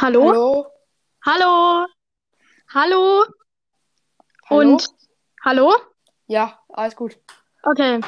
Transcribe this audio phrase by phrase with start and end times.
[0.00, 0.28] Hallo?
[0.28, 0.66] Hallo?
[1.24, 1.86] Hallo?
[2.72, 3.24] Hallo?
[4.48, 4.86] Und
[5.44, 5.74] hallo?
[6.28, 7.18] Ja, alles gut.
[7.64, 8.00] Okay.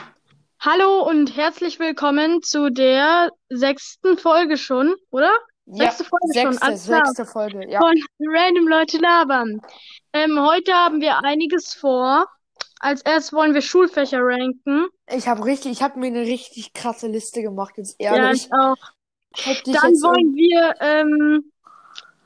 [0.60, 5.32] Hallo und herzlich willkommen zu der sechsten Folge schon, oder?
[5.66, 7.06] Ja, Sechste Folge schon, sechste, alles klar.
[7.06, 7.68] sechste Folge.
[7.68, 7.80] Ja.
[7.80, 9.60] Von Random Leute labern.
[10.12, 12.26] Ähm, heute haben wir einiges vor.
[12.78, 14.86] Als erstes wollen wir Schulfächer ranken.
[15.12, 18.46] Ich habe richtig, ich habe mir eine richtig krasse Liste gemacht, jetzt Ja, ehrlich.
[18.46, 18.76] ich auch.
[19.66, 21.52] Dann wollen wir ähm,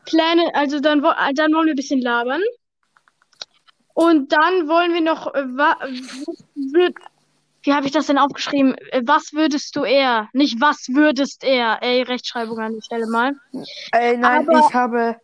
[0.05, 2.43] Pläne, also dann, dann wollen wir ein bisschen labern.
[3.95, 6.95] Und dann wollen wir noch, äh, würd,
[7.63, 8.75] wie habe ich das denn aufgeschrieben?
[8.91, 10.29] Äh, Was würdest du eher?
[10.33, 11.79] Nicht was würdest er?
[11.83, 13.35] Ey, Rechtschreibung an die Stelle mal.
[13.93, 15.17] äh, nein, aber- ich habe,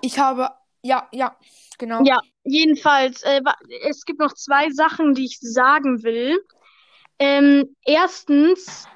[0.00, 0.48] ich habe,
[0.82, 1.36] ja, ja,
[1.78, 2.02] genau.
[2.04, 3.40] Ja, jedenfalls, äh,
[3.86, 6.38] es gibt noch zwei Sachen, die ich sagen will.
[7.18, 8.86] Ähm, erstens,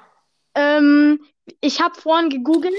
[0.55, 1.23] ähm,
[1.61, 2.73] ich habe vorhin gegoogelt,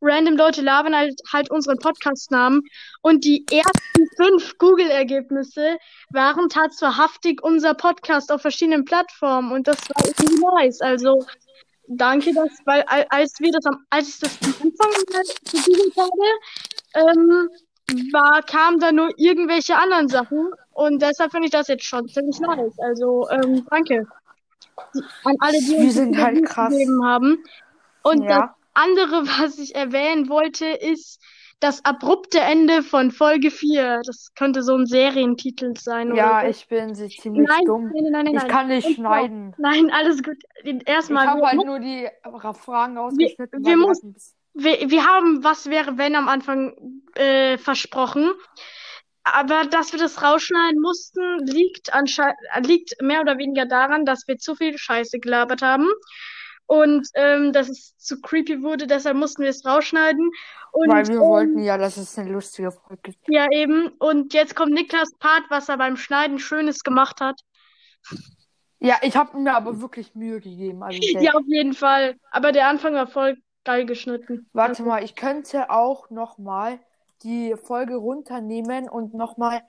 [0.00, 2.62] random Leute labern halt, halt unseren Podcast-Namen
[3.02, 5.76] und die ersten fünf Google-Ergebnisse
[6.10, 10.80] waren tatsächlich unser Podcast auf verschiedenen Plattformen und das war irgendwie nice.
[10.80, 11.24] Also
[11.86, 14.90] danke, dass, weil al- als wir das am, als ich das am Anfang
[15.52, 17.48] gegoogelt habe, ähm,
[18.12, 22.38] war, kamen da nur irgendwelche anderen Sachen und deshalb finde ich das jetzt schon ziemlich
[22.40, 22.78] nice.
[22.78, 24.06] Also ähm, danke
[25.24, 26.70] an alle, die Wir uns sind halt krass.
[26.70, 27.42] gegeben haben.
[28.02, 28.54] Und das Ja.
[28.74, 31.20] Andere, was ich erwähnen wollte, ist
[31.60, 34.00] das abrupte Ende von Folge 4.
[34.06, 37.90] Das könnte so ein Serientitel sein Ja, ich bin sie ziemlich Nein, dumm.
[37.92, 38.48] nein, nein, nein, Ich nein.
[38.48, 39.54] kann nicht Und schneiden.
[39.58, 40.38] Nein, alles gut.
[40.64, 42.08] Ich Erstmal, habe wir, halt nur die
[42.54, 43.64] Fragen ausgeschnitten.
[43.64, 46.74] wir muss- bis- wir, wir haben Was wäre wenn am Anfang
[47.14, 48.32] äh, versprochen.
[49.22, 51.90] Aber dass wir das rausschneiden mussten, liegt
[52.66, 55.88] liegt mehr oder weniger daran, dass wir zu viel Scheiße gelabert haben.
[56.70, 60.30] Und ähm, dass es zu creepy wurde, deshalb mussten wir es rausschneiden.
[60.70, 63.18] Und Weil wir ähm, wollten ja, dass es eine lustige Folge ist.
[63.26, 63.88] ja eben.
[63.98, 67.40] Und jetzt kommt Niklas Part, was er beim Schneiden Schönes gemacht hat.
[68.78, 70.84] Ja, ich habe mir aber wirklich Mühe gegeben.
[70.84, 72.14] Also Ja, auf jeden Fall.
[72.30, 74.48] Aber der Anfang war voll geil geschnitten.
[74.52, 76.78] Warte mal, ich könnte auch nochmal
[77.24, 79.62] die Folge runternehmen und nochmal,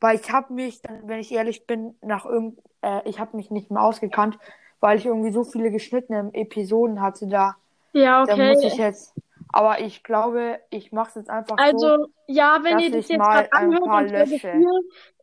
[0.00, 3.70] weil ich habe mich, wenn ich ehrlich bin, nach irgend, äh, ich habe mich nicht
[3.70, 4.38] mehr ausgekannt,
[4.80, 7.56] weil ich irgendwie so viele geschnittene Episoden hatte da.
[7.92, 8.82] Ja, Da muss ich okay.
[8.82, 9.14] jetzt,
[9.52, 11.64] aber ich glaube, ich mache es jetzt einfach so.
[11.64, 14.38] Also, ja, wenn ihr das jetzt mal gerade anhört und.
[14.38, 14.66] 4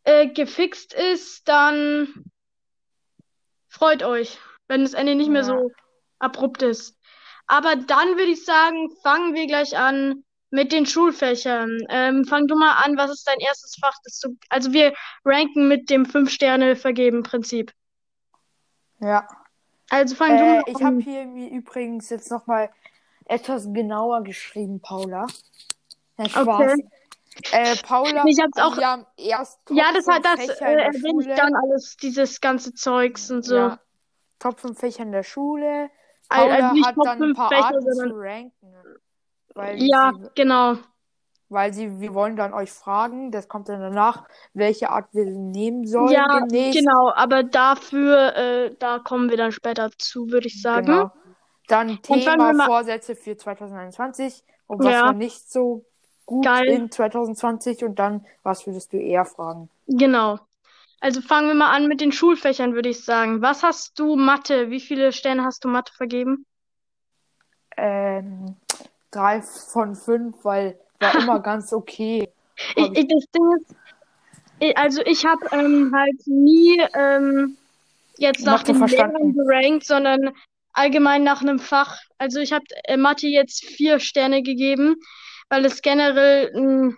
[0.05, 2.07] äh, gefixt ist, dann
[3.69, 4.37] freut euch,
[4.67, 5.47] wenn das Ende nicht mehr Ja.
[5.47, 5.71] so
[6.19, 6.97] abrupt ist.
[7.47, 11.79] Aber dann würde ich sagen, fangen wir gleich an mit den Schulfächern.
[11.89, 14.93] Ähm, fang du mal an, was ist dein erstes Fach, das du, also wir
[15.25, 17.71] ranken mit dem Fünf-Sterne-Vergeben-Prinzip.
[18.99, 19.27] Ja.
[19.93, 20.85] Also fang du Äh, mal ich an.
[20.85, 22.69] habe hier mir übrigens jetzt nochmal
[23.25, 25.27] etwas genauer geschrieben, Paula.
[26.17, 26.45] Ja, Spaß.
[26.45, 26.87] Okay.
[27.51, 31.35] Äh, Paula, Ich hab's also auch- haben erst Ja, das hat das äh, ich Schule.
[31.35, 33.55] dann alles, dieses ganze Zeugs und so.
[33.55, 33.79] Ja.
[34.39, 35.89] Top 5 Fächer in der Schule.
[36.29, 38.73] Al- Paula also nicht hat Top dann ein 5 paar Fächer, Arten zu sondern ranken.
[39.55, 40.75] Weil ja, genau.
[41.53, 45.85] Weil sie, wir wollen dann euch fragen, das kommt dann danach, welche Art wir nehmen
[45.87, 46.79] sollen Ja, demnächst.
[46.79, 50.85] genau, aber dafür, äh, da kommen wir dann später zu, würde ich sagen.
[50.87, 51.11] Genau.
[51.67, 55.05] Dann Thema mal- Vorsätze für 2021 und was Ja.
[55.05, 55.85] war nicht so
[56.25, 56.65] gut Geil.
[56.65, 59.69] in 2020 und dann, was würdest du eher fragen?
[59.87, 60.39] Genau.
[60.99, 63.41] Also fangen wir mal an mit den Schulfächern, würde ich sagen.
[63.41, 64.69] Was hast du Mathe?
[64.69, 66.45] Wie viele Sterne hast du Mathe vergeben?
[67.75, 68.55] Ähm,
[69.11, 72.29] drei von fünf, weil war immer ganz okay.
[72.75, 73.75] Ich, ich, das Ding ist,
[74.59, 77.57] ich, also ich habe ähm, halt nie ähm,
[78.17, 79.33] jetzt nach verstanden.
[79.33, 80.33] Lehrern gerankt, sondern
[80.71, 81.99] allgemein nach einem Fach.
[82.17, 84.95] Also ich habe äh, Mathe jetzt vier Sterne gegeben,
[85.49, 86.97] weil es generell ein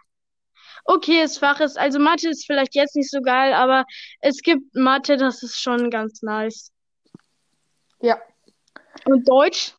[0.86, 1.78] okayes Fach ist.
[1.78, 3.86] Also Mathe ist vielleicht jetzt nicht so geil, aber
[4.22, 6.72] es gibt Mathe, das ist schon ganz nice.
[8.02, 8.20] Ja,
[9.06, 9.74] Und Deutsch?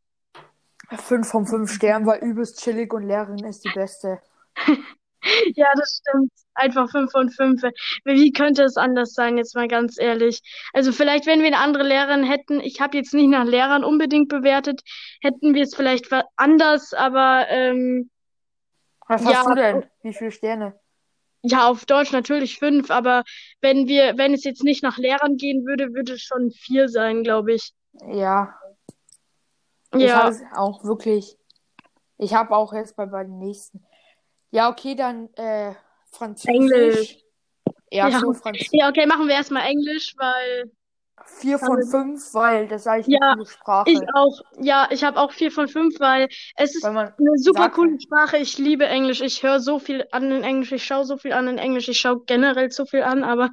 [0.98, 4.20] Fünf von fünf Sternen war übelst chillig und Lehrerin ist die beste.
[5.56, 6.30] Ja, das stimmt.
[6.54, 7.62] Einfach 5 von 5.
[8.04, 10.41] Wie könnte es anders sein, jetzt mal ganz ehrlich?
[10.72, 14.28] Also vielleicht, wenn wir eine andere Lehrerin hätten, ich habe jetzt nicht nach Lehrern unbedingt
[14.28, 14.83] bewertet,
[15.21, 16.06] hätten wir es vielleicht
[16.36, 18.10] anders, aber ähm,
[19.09, 19.84] Was Ja, hast du denn?
[20.03, 20.78] Wie viele Sterne?
[21.42, 23.24] ja, auf Deutsch natürlich 5, aber
[23.60, 27.22] wenn wir, wenn es jetzt nicht nach Lehrern gehen würde, würde es schon 4 sein,
[27.22, 27.72] glaube ich.
[28.12, 28.59] Ja,
[29.94, 31.36] ich Ja, habe es auch wirklich.
[32.18, 33.84] Ich habe auch jetzt bei, bei den nächsten.
[34.50, 35.74] Ja, okay, dann äh,
[36.10, 36.54] Französisch.
[36.54, 37.18] Englisch.
[37.91, 38.21] Ja, Ja.
[38.21, 38.68] so Französisch.
[38.72, 40.71] Ja, okay, machen wir erstmal Englisch, weil
[41.24, 43.91] Vier von fünf, weil das ist eigentlich Ja, eine coole Sprache.
[43.91, 44.41] Ich auch.
[44.60, 48.36] Ja, ich habe auch vier von fünf, weil es ist Weil eine super coole Sprache.
[48.38, 49.21] Ich liebe Englisch.
[49.21, 50.72] Ich höre so viel an in Englisch.
[50.72, 51.88] Ich schaue so viel an in Englisch.
[51.88, 53.50] Ich schaue generell so viel an, aber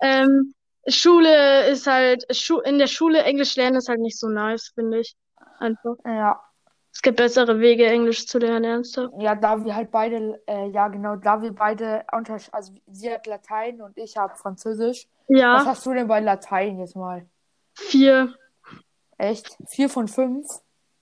[0.00, 0.54] ähm,
[0.88, 5.00] Schule ist halt, Schu in der Schule Englisch lernen ist halt nicht so nice, finde
[5.00, 5.16] ich.
[5.58, 5.96] Einfach.
[6.04, 6.40] Ja,
[6.92, 9.12] Es gibt bessere Wege, Englisch zu lernen, ernsthaft.
[9.18, 12.04] ja, da wir halt beide, äh, ja genau, da wir beide
[12.52, 15.06] also sie hat Latein und ich habe Französisch.
[15.28, 17.26] Was Ja, hast du denn bei Latein jetzt mal?
[17.74, 18.34] vier.
[19.18, 19.56] Echt?
[19.66, 20.46] Vier von fünf?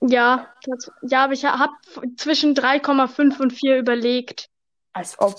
[0.01, 1.73] Ja, das, ja, aber ich habe
[2.17, 4.51] zwischen 3,5 und 4 überlegt.
[4.93, 5.37] Als ob.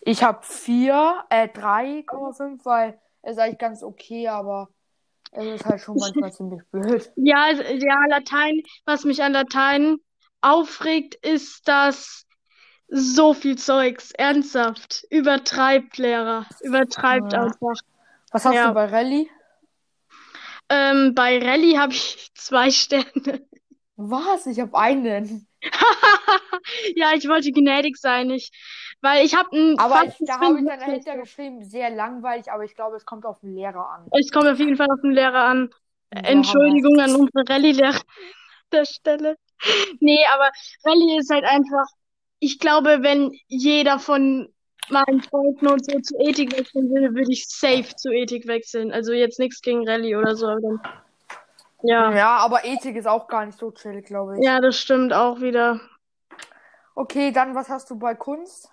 [0.00, 4.68] Ich habe vier, äh, 3,5, weil es ist eigentlich ganz okay, aber
[5.36, 7.10] es ist halt schon manchmal ziemlich blöd.
[7.16, 9.98] Ja, ja, Latein, was mich an Latein
[10.40, 12.24] aufregt, ist, dass
[12.88, 17.42] so viel Zeugs, ernsthaft, übertreibt Lehrer, übertreibt Ja.
[17.42, 17.74] einfach.
[18.30, 18.68] Was hast Ja.
[18.68, 19.28] du bei Rallye?
[20.68, 23.46] Ähm, bei Rallye habe ich zwei Sterne.
[23.96, 24.46] Was?
[24.46, 25.45] Ich habe einen.
[26.96, 28.50] Ja, ich wollte gnädig sein, ich,
[29.00, 32.50] weil ich habe ein Aber ich, fast da habe ich dann dahinter geschrieben, sehr langweilig,
[32.50, 34.06] aber ich glaube, es kommt auf den Lehrer an.
[34.12, 35.70] Es kommt auf jeden Fall auf den Lehrer an.
[36.12, 38.00] Ja, Entschuldigung an unsere Rallye-Lehrer
[38.72, 39.36] der Stelle.
[40.00, 40.50] Nee, aber
[40.84, 41.86] Rallye ist halt einfach,
[42.40, 44.52] ich glaube, wenn jeder von
[44.88, 48.92] meinen Freunden und so zu Ethik wechseln würde, würde ich safe zu Ethik wechseln.
[48.92, 50.80] Also jetzt nichts gegen Rallye oder so, aber dann,
[51.86, 52.14] ja.
[52.14, 54.44] Ja, aber Ethik ist auch gar nicht so chill, glaube ich.
[54.44, 55.80] Ja, das stimmt auch wieder.
[56.94, 58.70] Okay, dann was hast du bei Kunst?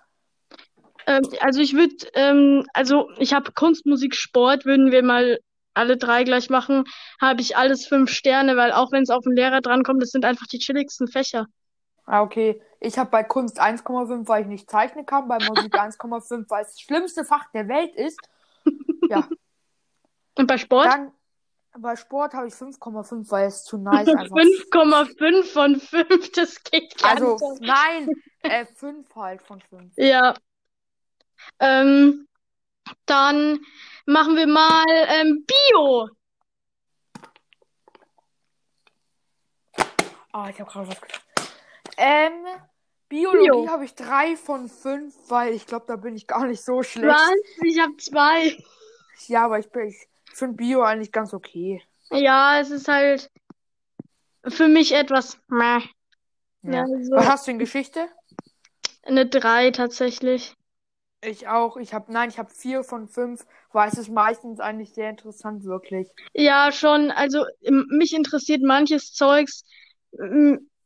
[1.06, 5.38] Ähm, also ich würde, ähm, also ich habe Kunst, Musik, Sport, würden wir mal
[5.74, 6.84] alle drei gleich machen,
[7.20, 10.24] habe ich alles fünf Sterne, weil auch wenn es auf den Lehrer drankommt, das sind
[10.24, 11.46] einfach die chilligsten Fächer.
[12.06, 12.60] Ah, okay.
[12.80, 16.70] Ich habe bei Kunst 1,5, weil ich nicht zeichnen kann, bei Musik 1,5, weil es
[16.72, 18.20] das schlimmste Fach der Welt ist.
[19.08, 19.28] Ja,
[20.36, 20.86] Und bei Sport?
[20.86, 21.12] dann
[21.78, 24.36] bei Sport habe ich 5,5, weil es zu nice einfach.
[24.36, 27.62] 5,5 von 5, das geht gar Also, nicht.
[27.62, 28.10] nein,
[28.42, 29.92] äh, 5 halt von 5.
[29.96, 30.34] Ja.
[31.58, 32.26] Ähm,
[33.06, 33.60] dann
[34.06, 36.08] machen wir mal ähm, Bio.
[40.32, 41.24] Ah, ich habe gerade was gesagt.
[41.96, 42.44] Ähm,
[43.08, 43.68] Biologie Bio.
[43.68, 47.14] habe ich 3 von 5, weil ich glaube, da bin ich gar nicht so schlecht.
[47.14, 47.34] Was?
[47.62, 48.56] Ich habe zwei.
[49.26, 51.82] Ja, aber ich, bin- ich finde Bio eigentlich ganz okay.
[52.10, 53.30] Ja, es ist halt
[54.46, 55.80] für mich etwas meh.
[56.62, 56.82] Ja.
[56.82, 58.08] Also Was hast du in Geschichte?
[59.06, 60.54] eine 3 tatsächlich.
[61.22, 61.76] Ich auch.
[61.76, 65.64] Ich habe, nein, ich habe 4 von 5, weil es ist meistens eigentlich sehr interessant,
[65.64, 66.08] wirklich.
[66.34, 67.10] Ja, schon.
[67.10, 69.64] Also mich interessiert manches Zeugs.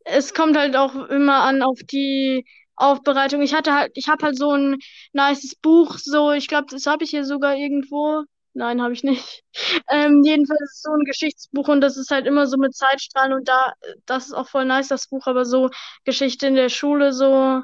[0.05, 2.47] Es kommt halt auch immer an auf die
[2.77, 3.43] Aufbereitung.
[3.43, 4.79] Ich hatte halt, ich habe halt so ein
[5.13, 8.23] nices Buch, so, ich glaube, das habe ich hier sogar irgendwo.
[8.59, 9.45] Nein, habe ich nicht.
[9.91, 13.33] Ähm, jedenfalls ist es so ein Geschichtsbuch und das ist halt immer so mit Zeitstrahlen
[13.33, 13.73] und da,
[14.05, 15.71] das ist auch voll nice, das Buch, aber so
[16.05, 17.63] Geschichte in der Schule, so,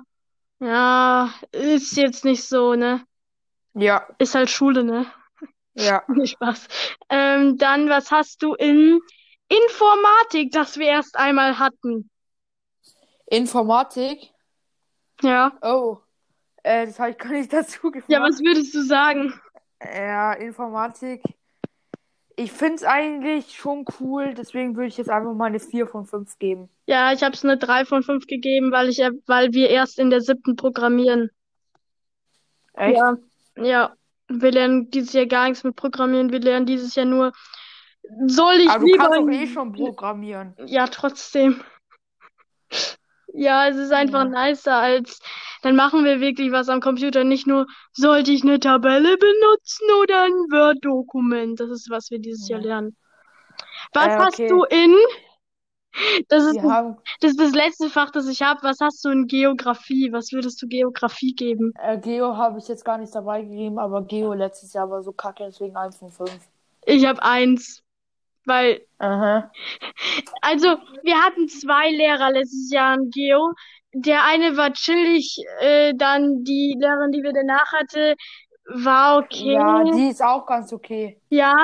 [0.60, 3.04] ja, ist jetzt nicht so, ne?
[3.74, 5.06] Ja, Ist halt Schule, ne?
[5.74, 6.02] ja.
[6.08, 6.66] Nee, Spaß.
[7.10, 9.00] Ähm, dann, was hast du in
[9.48, 12.10] Informatik, das wir erst einmal hatten?
[13.30, 14.32] Informatik.
[15.22, 15.52] Ja.
[15.62, 15.98] Oh,
[16.62, 18.10] äh, das habe ich gar nicht dazu gefragt.
[18.10, 19.34] Ja, was würdest du sagen?
[19.92, 21.22] Ja, Informatik.
[22.36, 26.04] Ich finde es eigentlich schon cool, deswegen würde ich jetzt einfach mal eine 4 von
[26.04, 26.68] 5 geben.
[26.86, 30.10] Ja, ich habe es eine 3 von 5 gegeben, weil ich, weil wir erst in
[30.10, 31.30] der siebten programmieren.
[32.74, 32.96] Echt?
[32.96, 33.16] Ja,
[33.56, 33.94] ja.
[34.28, 36.32] Wir lernen dieses Jahr gar nichts mit Programmieren.
[36.32, 37.32] Wir lernen dieses Jahr nur,
[38.26, 40.54] soll ich Aber du lieber kannst doch eh schon programmieren.
[40.66, 41.62] Ja, trotzdem.
[43.36, 44.28] Ja, es ist einfach Ja.
[44.28, 45.18] nicer als,
[45.62, 47.24] dann machen wir wirklich was am Computer.
[47.24, 51.58] Nicht nur, sollte ich eine Tabelle benutzen oder ein Word-Dokument?
[51.60, 52.62] Das ist, was wir dieses Jahr Ja.
[52.62, 52.96] lernen.
[53.94, 54.50] Was Äh, hast okay.
[54.50, 54.94] du in,
[56.28, 58.62] das ist, haben das ist das letzte Fach, das ich habe.
[58.62, 60.12] Was hast du in Geografie?
[60.12, 61.74] Was würdest du Geografie geben?
[61.74, 65.12] äh, Geo habe ich jetzt gar nicht dabei gegeben, aber Geo letztes Jahr war so
[65.12, 66.48] kacke, deswegen 1 von 5.
[66.86, 67.83] Ich habe eins.
[68.46, 69.50] Weil, Aha.
[70.42, 73.52] also, wir hatten zwei Lehrer letztes Jahr in Geo.
[73.92, 78.16] Der eine war chillig, äh, dann die Lehrerin, die wir danach hatte,
[78.66, 79.52] war okay.
[79.52, 81.20] Ja, die ist auch ganz okay.
[81.30, 81.54] Ja,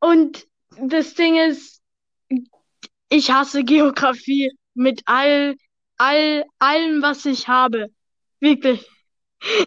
[0.00, 0.46] und
[0.80, 1.82] das Ding ist,
[3.08, 5.56] ich hasse Geografie mit all,
[5.96, 7.86] all, allem, was ich habe.
[8.40, 8.88] Wirklich.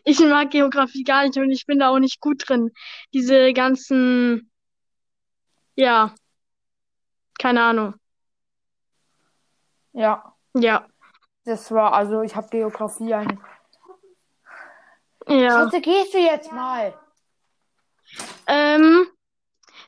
[0.04, 2.72] Ich mag Geografie gar nicht und ich bin da auch nicht gut drin.
[3.14, 4.52] Diese ganzen,
[5.76, 6.14] ja,
[7.40, 7.96] keine Ahnung.
[9.94, 10.86] Ja, Ja,
[11.44, 13.40] das war, also ich habe Geografie eigentlich.
[15.28, 15.64] ja.
[15.64, 16.94] Schatze, gehst du jetzt mal?
[18.48, 19.08] Ähm,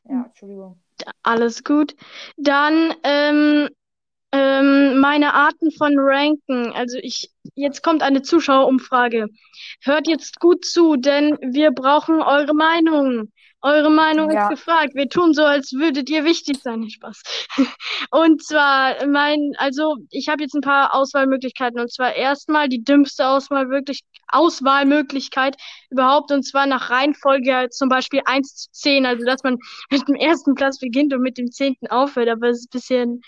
[0.08, 0.80] Ja, Entschuldigung.
[1.22, 1.96] Alles gut.
[2.36, 3.68] Dann ähm,
[4.34, 6.72] ähm, meine Arten von Ranken.
[6.72, 9.28] Also ich, jetzt kommt eine Zuschauerumfrage.
[9.82, 13.30] Hört jetzt gut zu, denn wir brauchen eure Meinung.
[13.62, 14.48] Eure Meinung ist Ja.
[14.48, 14.94] gefragt.
[14.94, 16.80] Wir tun so, als würdet ihr wichtig sein.
[16.80, 17.22] Nee, Spaß.
[18.10, 21.78] Und zwar mein, also ich habe jetzt ein paar Auswahlmöglichkeiten.
[21.80, 25.56] Und zwar erstmal die dümmste Auswahl wirklich, Auswahlmöglichkeit
[25.90, 26.32] überhaupt.
[26.32, 29.06] Und zwar nach Reihenfolge halt zum Beispiel 1 zu 10.
[29.06, 29.58] Also dass man
[29.90, 32.28] mit dem ersten Platz beginnt und mit dem zehnten aufhört.
[32.28, 33.20] Aber es ist ein bisschen,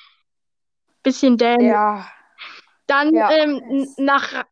[1.07, 1.69] bisschen dämlich.
[1.69, 2.07] Ja,
[2.87, 3.31] Dann Ja.
[3.31, 4.45] ähm, nach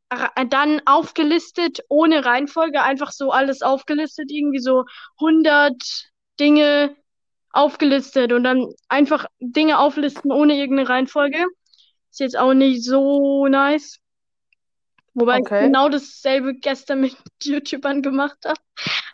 [0.50, 4.84] dann aufgelistet ohne Reihenfolge, einfach so alles aufgelistet, irgendwie so
[5.20, 6.96] 100 Dinge
[7.52, 11.44] aufgelistet und dann einfach Dinge auflisten ohne irgendeine Reihenfolge.
[12.10, 13.98] Ist jetzt auch nicht so nice.
[15.14, 15.68] Wobei ich Okay.
[15.68, 18.60] genau dasselbe gestern mit YouTubern gemacht habe.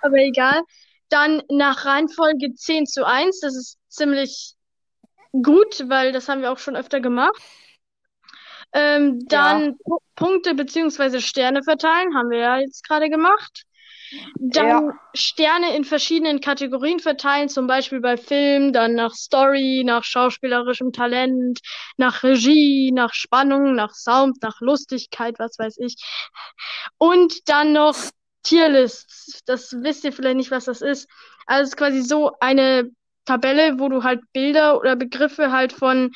[0.00, 0.62] Aber egal.
[1.10, 3.40] Dann nach Reihenfolge 10 zu 1.
[3.40, 4.54] Das ist ziemlich
[5.32, 7.40] gut, weil das haben wir auch schon öfter gemacht.
[8.72, 13.64] Ähm, dann Pu- Punkte beziehungsweise Sterne verteilen, haben wir ja jetzt gerade gemacht.
[14.40, 14.98] Dann Ja.
[15.14, 21.60] Sterne in verschiedenen Kategorien verteilen, zum Beispiel bei Film, dann nach Story, nach schauspielerischem Talent,
[21.96, 25.94] nach Regie, nach Spannung, nach Sound, nach Lustigkeit, was weiß ich.
[26.98, 27.96] Und dann noch
[28.42, 29.42] Tierlists.
[29.46, 31.08] Das wisst ihr vielleicht nicht, was das ist.
[31.46, 32.90] Also es ist quasi so eine
[33.30, 36.12] Tabelle, wo du halt Bilder oder Begriffe halt von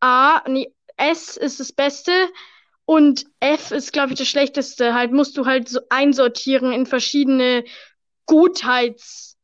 [0.00, 2.12] A, nee, S ist das Beste
[2.84, 4.94] und F ist, glaube ich, das Schlechteste.
[4.94, 7.64] Halt musst du halt so einsortieren in verschiedene
[8.26, 9.38] Gutheitsgrade.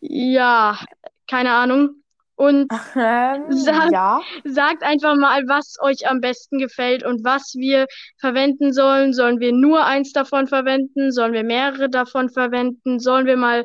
[0.00, 0.78] Ja,
[1.26, 2.01] keine Ahnung.
[2.42, 4.20] Und Ähm, Sag- ja.
[4.44, 7.86] sagt einfach mal, was euch am besten gefällt und was wir
[8.18, 9.12] verwenden sollen.
[9.12, 11.12] Sollen wir nur eins davon verwenden?
[11.12, 12.98] Sollen wir mehrere davon verwenden?
[12.98, 13.64] Sollen wir mal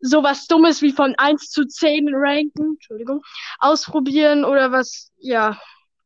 [0.00, 2.74] sowas Dummes wie von 1 zu 10 ranken?
[2.74, 3.22] Entschuldigung.
[3.60, 5.10] Ausprobieren oder was?
[5.16, 5.58] Ja,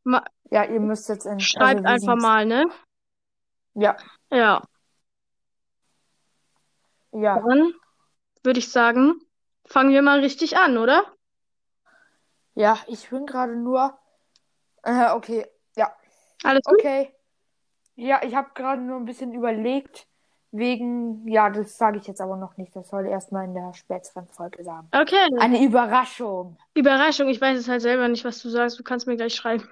[0.04, 1.40] ma Ja, ihr müsst jetzt in.
[1.40, 2.66] schreibt also einfach mal, ne?
[3.74, 3.96] Ja,
[4.30, 4.62] Ja,
[7.12, 7.40] ja.
[7.40, 7.72] dann
[8.44, 9.14] würde ich sagen,
[9.66, 11.04] fangen wir mal richtig an, oder?
[12.54, 13.96] Ja, ich bin gerade nur.
[14.82, 15.92] Äh, okay, ja.
[16.42, 16.78] Alles gut?
[16.78, 17.12] Okay.
[17.94, 20.06] Ja, ich habe gerade nur ein bisschen überlegt,
[20.50, 21.26] wegen.
[21.26, 22.74] Ja, das sage ich jetzt aber noch nicht.
[22.76, 24.88] Das soll erstmal in der späteren Folge sagen.
[24.92, 25.28] Okay.
[25.40, 26.56] Eine Überraschung.
[26.74, 28.78] Überraschung, ich weiß es halt selber nicht, was du sagst.
[28.78, 29.68] Du kannst mir gleich schreiben.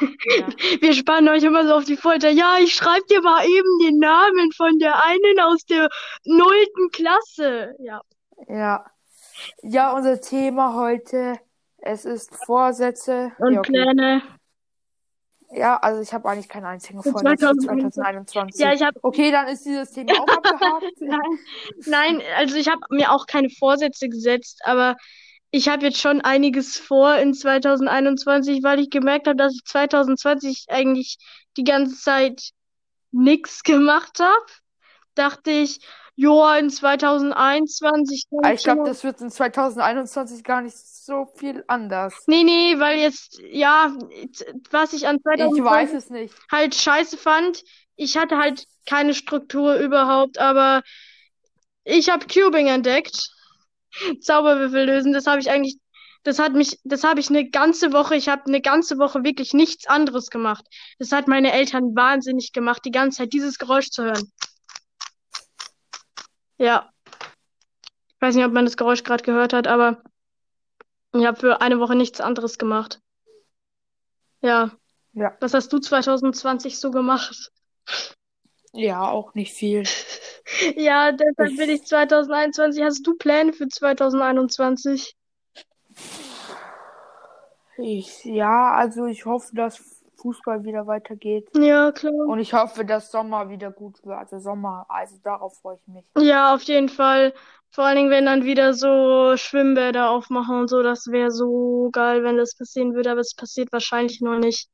[0.00, 0.48] Ja.
[0.80, 2.30] Wir spannen euch immer so auf die Folter.
[2.30, 5.88] Ja, ich schreibe dir mal eben den Namen von der einen aus der
[6.24, 7.74] nullten Klasse.
[7.78, 8.02] Ja.
[8.48, 8.84] Ja.
[9.62, 11.38] Ja, unser Thema heute,
[11.78, 13.32] es ist Vorsätze.
[13.38, 13.72] Und Ja, okay.
[13.72, 14.22] Pläne.
[15.50, 17.94] Ja, also ich habe eigentlich keinen einzigen Vorsatz für 2021.
[17.94, 18.60] 2021.
[18.60, 20.84] Ja, ich habe Okay, dann ist dieses Thema auch abgehakt.
[21.00, 21.20] nein,
[21.86, 24.96] nein, also ich habe mir auch keine Vorsätze gesetzt, aber
[25.50, 30.66] ich habe jetzt schon einiges vor in 2021, weil ich gemerkt habe, dass ich 2020
[30.68, 31.16] eigentlich
[31.56, 32.50] die ganze Zeit
[33.10, 34.44] nichts gemacht habe.
[35.14, 35.80] Dachte ich,
[36.18, 41.26] joa, in 2021 kann Aber ich ich glaube, das wird in 2021 gar nicht so
[41.36, 42.24] viel anders.
[42.26, 43.96] Nee, nee, weil jetzt, ja,
[44.70, 46.34] was ich an Ich 2020 weiß es nicht.
[46.50, 47.62] halt scheiße fand,
[47.94, 50.82] ich hatte halt keine Struktur überhaupt, aber
[51.84, 53.30] ich habe Cubing entdeckt.
[54.20, 55.78] Zauberwürfel lösen, das habe ich eigentlich,
[56.24, 59.54] das hat mich, das habe ich eine ganze Woche, ich habe eine ganze Woche wirklich
[59.54, 60.66] nichts anderes gemacht.
[60.98, 64.32] Das hat meine Eltern wahnsinnig gemacht, die ganze Zeit dieses Geräusch zu hören.
[66.58, 66.92] Ja.
[68.08, 70.02] Ich weiß nicht, ob man das Geräusch gerade gehört hat, aber
[71.14, 73.00] ich habe für eine Woche nichts anderes gemacht.
[74.40, 74.72] Ja.
[75.12, 75.36] Ja.
[75.40, 77.50] Was hast du 2020 so gemacht?
[78.72, 79.84] Ja, auch nicht viel.
[80.76, 82.82] Ja, deshalb bin ich 2021.
[82.82, 85.14] Hast du Pläne für 2021?
[87.76, 91.48] Ich, ja, also ich hoffe, dass Fußball wieder weitergeht.
[91.54, 92.12] Ja, klar.
[92.12, 94.18] Und ich hoffe, dass Sommer wieder gut wird.
[94.18, 96.04] Also Sommer, also darauf freue ich mich.
[96.18, 97.32] Ja, auf jeden Fall.
[97.70, 102.24] Vor allen Dingen, wenn dann wieder so Schwimmbäder aufmachen und so, das wäre so geil,
[102.24, 104.68] wenn das passieren würde, aber es passiert wahrscheinlich noch nicht.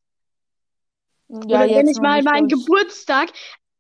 [1.29, 2.49] Ja, Oder wenn jetzt ich mal meinen.
[2.49, 3.31] Geburtstag,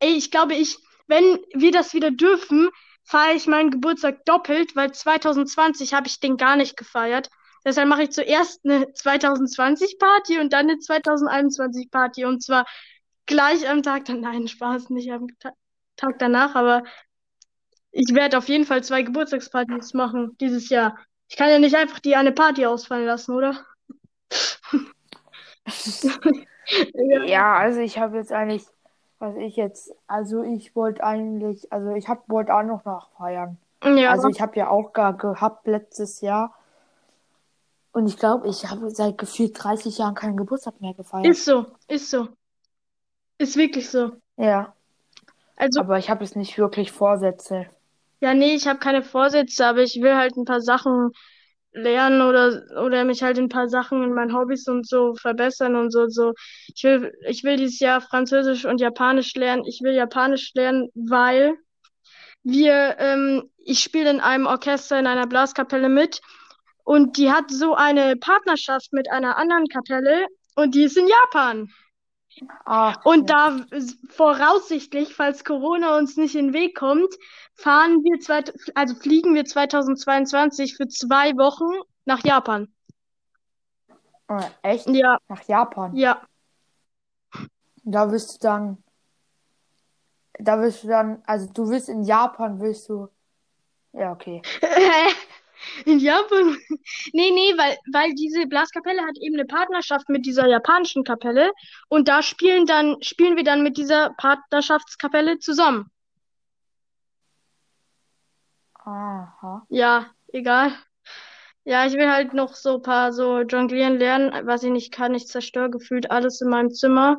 [0.00, 2.68] ey, ich glaube, ich, wenn wir das wieder dürfen,
[3.04, 7.30] feiere ich meinen Geburtstag doppelt, weil 2020 habe ich den gar nicht gefeiert.
[7.64, 12.66] Deshalb mache ich zuerst eine 2020 Party und dann eine 2021 Party und zwar
[13.26, 15.52] gleich am Tag dann, nein, Spaß, nicht am Ta
[15.96, 16.82] Tag danach, aber
[17.92, 20.98] ich werde auf jeden Fall zwei Geburtstagspartys machen dieses Jahr.
[21.28, 23.64] Ich kann ja nicht einfach die eine Party ausfallen lassen, oder?
[27.26, 27.56] Ja.
[27.56, 28.66] Also ich habe jetzt eigentlich,
[29.18, 33.58] was ich jetzt, also ich wollte eigentlich, also ich wollte auch noch nachfeiern.
[33.84, 34.10] Ja.
[34.10, 36.54] Also ich habe ja auch gar gehabt letztes Jahr.
[37.94, 41.32] Und ich glaube, ich habe seit gefühlt 30 Jahren keinen Geburtstag mehr gefeiert.
[41.32, 42.28] Ist so, ist so.
[43.38, 44.20] Ist wirklich so.
[44.36, 44.74] Ja,
[45.56, 47.66] Also, aber ich habe jetzt nicht wirklich Vorsätze.
[48.20, 51.10] ja, nee, ich habe keine Vorsätze, aber ich will halt ein paar Sachen
[51.72, 55.74] lernen oder oder mich halt in ein paar Sachen in meinen Hobbys und so verbessern
[55.76, 56.32] und so so.
[56.74, 59.64] Ich will ich will dieses Jahr Französisch und Japanisch lernen.
[59.66, 61.56] Ich will Japanisch lernen, weil
[62.44, 66.20] wir ähm, ich spiele in einem Orchester in einer Blaskapelle mit
[66.84, 71.68] und die hat so eine Partnerschaft mit einer anderen Kapelle und die ist in Japan.
[72.66, 73.60] Ah, Und da
[74.10, 77.14] voraussichtlich, falls Corona uns nicht in den Weg kommt,
[77.54, 81.70] fahren wir zweit, also fliegen wir 2022 für zwei Wochen
[82.04, 82.68] nach Japan.
[84.28, 84.88] Ah, echt?
[84.88, 85.94] Ja, Nach Japan.
[85.96, 86.22] ja.
[87.84, 88.82] Da wirst du dann,
[90.38, 93.08] da wirst du dann, also du willst in Japan, willst du,
[93.92, 94.42] ja, okay.
[95.84, 96.56] In Japan?
[97.12, 101.52] Nee, nee, weil, weil diese Blaskapelle hat eben eine Partnerschaft mit dieser japanischen Kapelle
[101.88, 105.90] und da spielen dann, spielen wir dann mit dieser Partnerschaftskapelle zusammen.
[108.74, 109.66] Aha.
[109.68, 110.72] Ja, egal.
[111.64, 115.14] Ja, ich will halt noch so ein paar so jonglieren lernen, was ich nicht kann.
[115.14, 117.16] Ich zerstöre gefühlt alles in meinem Zimmer.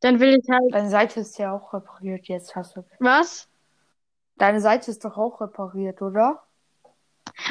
[0.00, 2.84] Dann will ich halt, Deine Seite ist ja auch repariert jetzt, hast du.
[2.98, 3.48] was?
[4.36, 6.42] Deine Seite ist doch auch repariert, oder?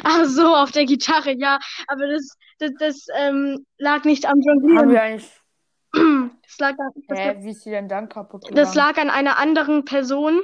[0.04, 1.58] Ach so, auf der Gitarre, ja.
[1.88, 4.90] Aber das, das, das ähm, lag nicht am Haben Jonglieren.
[4.90, 5.30] wir eigentlich,
[6.42, 8.74] Das lag, an- das, hä, wie ist die denn dann kaputt das gegangen?
[8.74, 10.40] lag an einer anderen Person.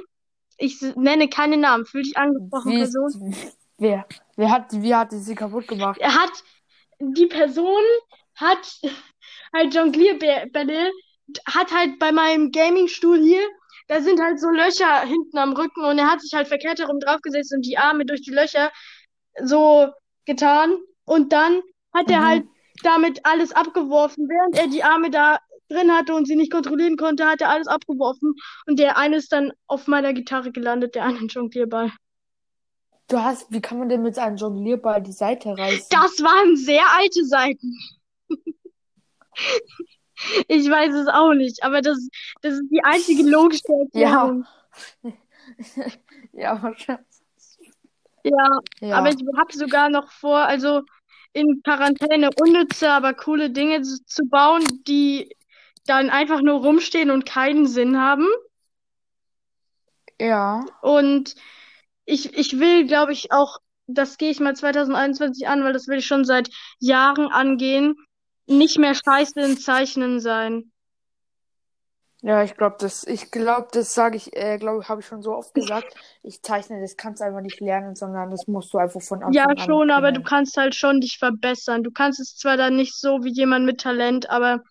[0.57, 1.85] Ich nenne keine Namen.
[1.85, 3.35] Fühl dich angesprochen, Wie ist, Person.
[3.77, 5.99] wer, wer hat, wie hat sie kaputt gemacht?
[5.99, 6.31] Er hat,
[6.99, 7.83] die Person
[8.35, 8.79] hat
[9.53, 10.91] halt Jonglierbälle,
[11.45, 13.41] hat halt bei meinem Gamingstuhl hier,
[13.87, 16.99] da sind halt so Löcher hinten am Rücken und er hat sich halt verkehrt herum
[16.99, 18.71] draufgesetzt und die Arme durch die Löcher
[19.43, 19.89] so
[20.25, 21.61] getan und dann
[21.93, 22.25] hat er Mhm.
[22.25, 22.45] halt
[22.83, 24.27] damit alles abgeworfen.
[24.29, 25.39] Während er die Arme da
[25.69, 28.33] drin hatte und sie nicht kontrollieren konnte, hat er alles abgeworfen
[28.67, 31.91] und der eine ist dann auf meiner Gitarre gelandet, der eine Jonglierball.
[33.09, 35.87] Du hast, wie kann man denn mit einem Jonglierball die Seite reißen?
[35.89, 37.77] Das waren sehr alte Seiten.
[40.47, 41.99] Ich weiß es auch nicht, aber das,
[42.41, 44.45] das ist die einzige logische Erklärung.
[46.33, 47.05] Ja, wahrscheinlich.
[48.29, 48.97] Ja, Ja.
[48.97, 50.83] aber ich habe sogar noch vor, also
[51.33, 55.35] in Quarantäne unnütze, aber coole Dinge zu bauen, die
[55.85, 58.27] dann einfach nur rumstehen und keinen Sinn haben.
[60.19, 60.65] Ja.
[60.81, 61.35] Und
[62.05, 65.99] ich, ich will, glaube ich, auch, das gehe ich mal 2021 an, weil das will
[65.99, 67.95] ich schon seit Jahren angehen,
[68.47, 70.71] nicht mehr scheiße im Zeichnen sein.
[72.21, 75.35] Ja, ich glaube, das, ich glaube, das sage ich, äh, glaube, habe ich schon so
[75.35, 75.95] oft gesagt.
[76.23, 79.45] Ich zeichne, das kannst du einfach nicht lernen, sondern das musst du einfach von Ja,
[79.45, 81.83] Anfang an schon, aber du kannst halt schon dich verbessern.
[81.83, 84.63] Du kannst es zwar dann nicht so wie jemand mit Talent, aber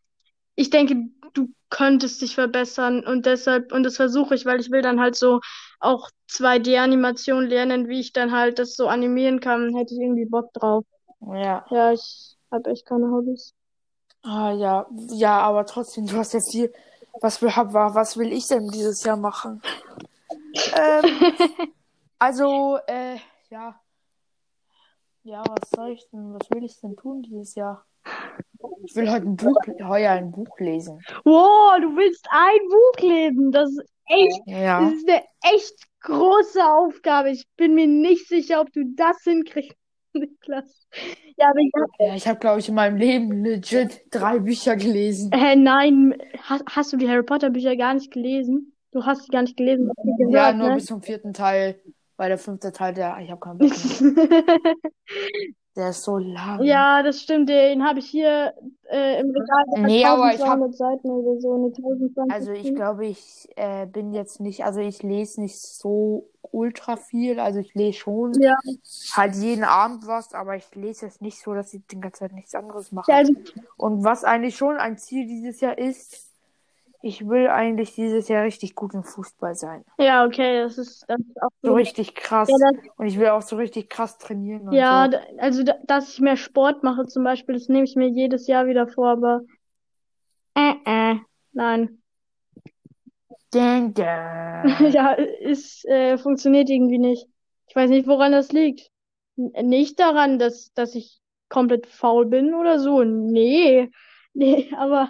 [0.57, 0.97] ich denke,
[1.35, 5.17] du könntest dich verbessern und deshalb, und das versuche ich, weil ich will dann halt
[5.17, 5.41] so
[5.81, 10.53] auch 2D-Animation lernen, wie ich dann halt das so animieren kann, hätte ich irgendwie Bock
[10.55, 10.85] drauf.
[11.21, 11.65] Ja.
[11.71, 13.55] Ja, ich habe echt keine Hobbys.
[14.23, 14.87] Ah, ja.
[15.11, 16.73] Ja, aber trotzdem, du hast ja viel.
[17.21, 19.63] Was will, was will ich denn dieses Jahr machen?
[20.75, 21.05] Ähm,
[22.19, 23.17] also, äh,
[23.51, 23.79] ja.
[25.23, 27.85] Ja, was soll ich denn, was will ich denn tun dieses Jahr?
[28.85, 31.03] Ich will heute ein Buch, heuer ein Buch lesen.
[31.25, 33.53] Wow, du willst ein Buch lesen.
[33.53, 34.81] Das ist echt, Ja.
[34.81, 35.23] das ist eine
[35.55, 37.31] echt große Aufgabe.
[37.31, 39.77] Ich bin mir nicht sicher, ob du das hinkriegst,
[40.21, 40.87] Niklas.
[41.39, 45.31] Ja, aber ich Ja, ich habe, glaube ich, in meinem Leben legit drei Bücher gelesen.
[45.33, 48.73] Hä, nein, hast, hast du die Harry Potter Bücher gar nicht gelesen?
[48.93, 50.75] Du hast die gar nicht gelesen, du Ja, nur ne?
[50.77, 51.79] bis zum vierten Teil,
[52.17, 53.71] weil der fünfte Teil, der, ich habe keinen Bock.
[55.77, 56.63] Der ist so lang.
[56.65, 58.55] Ja, das stimmt, den habe ich hier
[58.91, 59.65] äh, im Regal.
[59.87, 62.35] Nee, aber ich hab- 1200 Seiten oder so, 1020.
[62.35, 67.41] Also ich glaube, ich äh, bin jetzt nicht, also ich lese nicht so ultra viel.
[67.41, 68.55] Also ich lese schon Ja,
[69.15, 72.33] halt jeden Abend was, aber ich lese jetzt nicht so, dass ich die ganze Zeit
[72.33, 73.09] nichts anderes mache.
[73.09, 73.33] ja, also,
[73.77, 76.31] Und was eigentlich schon ein Ziel dieses Jahr ist,
[77.03, 79.85] ich will eigentlich dieses Jahr richtig gut im Fußball sein.
[79.99, 81.77] ja, okay, das ist, das ist auch So so.
[81.77, 82.51] richtig krass.
[82.51, 85.19] Ja, Und ich will auch so richtig krass trainieren ja, so.
[85.39, 88.67] also, da- dass ich mehr Sport mache zum Beispiel, das nehme ich mir jedes Jahr
[88.67, 89.41] wieder vor, aber
[90.55, 91.21] äh, äh,
[91.53, 92.03] nein.
[94.91, 97.27] Ja, es äh, funktioniert irgendwie nicht.
[97.69, 98.91] Ich weiß nicht, woran das liegt.
[99.37, 103.05] N nicht daran, dass, dass ich komplett faul bin oder so.
[103.05, 103.91] Nee.
[104.39, 105.09] Nee, aber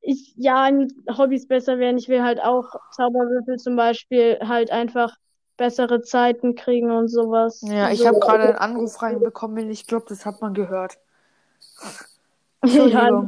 [0.00, 1.98] ich, ja, in Hobbys besser werden.
[1.98, 5.16] Ich will halt auch Zauberwürfel zum Beispiel halt einfach
[5.56, 7.62] bessere Zeiten kriegen und sowas.
[7.66, 8.06] Ja, ich so.
[8.06, 9.70] habe gerade einen Anruf reinbekommen.
[9.70, 10.98] Ich glaube, das hat man gehört.
[12.64, 13.24] Ja, ja,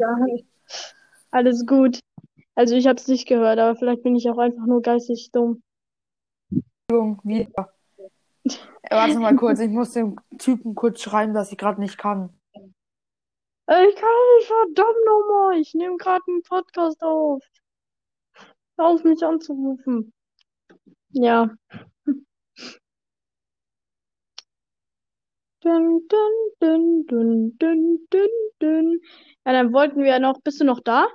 [1.31, 1.99] alles gut.
[2.57, 5.63] Also ich habe es nicht gehört, aber vielleicht bin ich auch einfach nur geistig dumm.
[6.51, 7.71] Entschuldigung, wieder.
[8.91, 12.31] Warte mal kurz, ich muss dem Typen kurz schreiben, dass ich gerade nicht kann.
[13.69, 15.59] Ich kann nicht, verdammt nochmal.
[15.61, 17.43] Ich nehme gerade einen Podcast auf.
[18.79, 20.15] Hör auf, mich anzurufen.
[21.11, 21.51] Ja.
[25.61, 28.29] Dun, dun, dun, dun, dun, dun,
[28.61, 29.01] dun.
[29.45, 30.41] Ja, dann wollten wir ja noch.
[30.43, 31.09] Bist du noch da?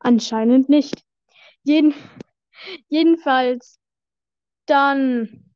[0.00, 1.04] Anscheinend nicht.
[1.64, 1.94] Jeden,
[2.88, 3.80] jedenfalls,
[4.66, 5.52] dann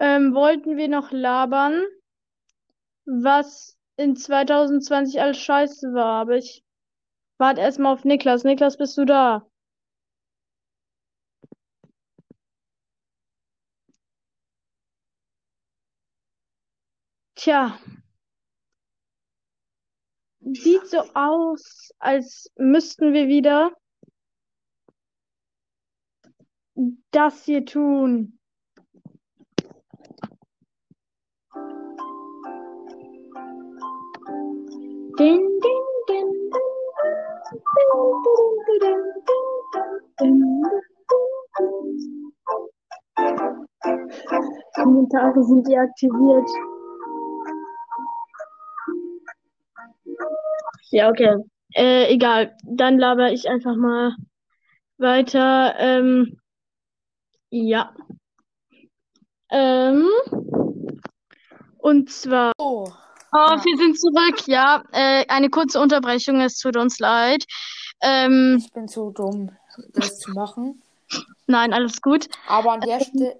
[0.00, 1.84] ähm, wollten wir noch labern,
[3.06, 6.20] was in 2020 alles scheiße war.
[6.20, 6.62] Aber ich
[7.38, 8.44] warte erstmal auf Niklas.
[8.44, 9.46] Niklas, bist du da?
[17.36, 17.78] Tja,
[20.54, 23.72] sieht so aus, als müssten wir wieder
[27.10, 28.38] das hier tun.
[35.18, 36.50] Din, din, din,
[44.74, 46.48] Kommentare sind deaktiviert.
[50.90, 51.36] Ja, okay.
[51.74, 52.56] Äh, egal.
[52.64, 54.14] Dann laber ich einfach mal
[54.98, 55.74] weiter.
[55.78, 56.38] Ähm,
[57.50, 57.94] ja.
[59.50, 60.08] Ähm,
[61.78, 62.52] und zwar.
[62.58, 62.86] Oh,
[63.30, 63.62] Oh, Ja.
[63.62, 64.82] wir sind zurück, ja.
[64.92, 67.44] Äh, eine kurze Unterbrechung, es tut uns leid.
[68.00, 69.50] Ähm, ich bin zu dumm,
[69.92, 70.82] das zu machen.
[71.46, 72.28] nein, alles gut.
[72.48, 73.38] Aber an der, Ste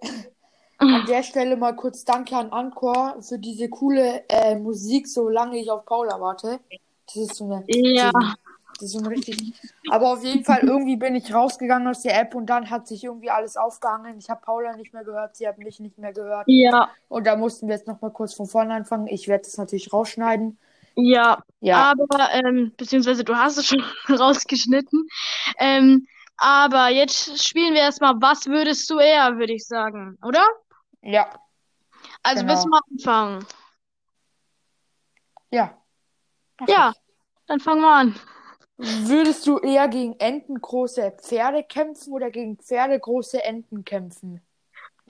[0.79, 5.71] an der Stelle mal kurz Danke an Anchor für diese coole äh, Musik, solange ich
[5.71, 6.61] auf Paula warte.
[7.09, 8.11] Das ist so eine, Ja.
[8.13, 8.19] so,
[8.75, 9.61] das ist so ein richtig.
[9.91, 13.05] Aber auf jeden Fall, irgendwie bin ich rausgegangen aus der App und dann hat sich
[13.05, 14.19] irgendwie alles aufgehangen.
[14.19, 16.47] Ich habe Paula nicht mehr gehört, sie hat mich nicht mehr gehört.
[16.47, 19.07] Ja, Und da mussten wir jetzt nochmal kurz von vorne anfangen.
[19.07, 20.59] Ich werde das natürlich rausschneiden.
[20.97, 21.43] ja.
[21.61, 25.07] Ja, Aber, ähm, beziehungsweise du hast es schon rausgeschnitten.
[25.59, 30.47] Ähm, aber jetzt spielen wir erstmal, was würdest du eher, würde ich sagen, oder?
[31.03, 31.29] ja,
[32.23, 32.53] Also Genau.
[32.53, 33.47] willst du mal anfangen?
[35.51, 35.78] ja.
[36.67, 36.93] Ja,
[37.47, 38.15] dann fangen wir an.
[38.77, 44.41] Würdest du eher gegen entengroße Pferde kämpfen oder gegen pferdegroße Enten kämpfen?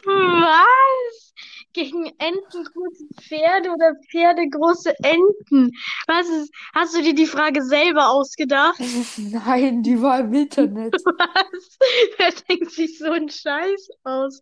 [0.05, 1.35] Was?
[1.73, 5.71] Gegen Enten große Pferde oder Pferde große Enten?
[6.07, 8.79] Was ist, hast du dir die Frage selber ausgedacht?
[9.19, 10.95] Nein, die war im Internet.
[11.05, 11.79] Was?
[12.17, 14.41] Wer denkt sich so einen Scheiß aus?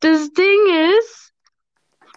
[0.00, 1.25] Das Ding ist,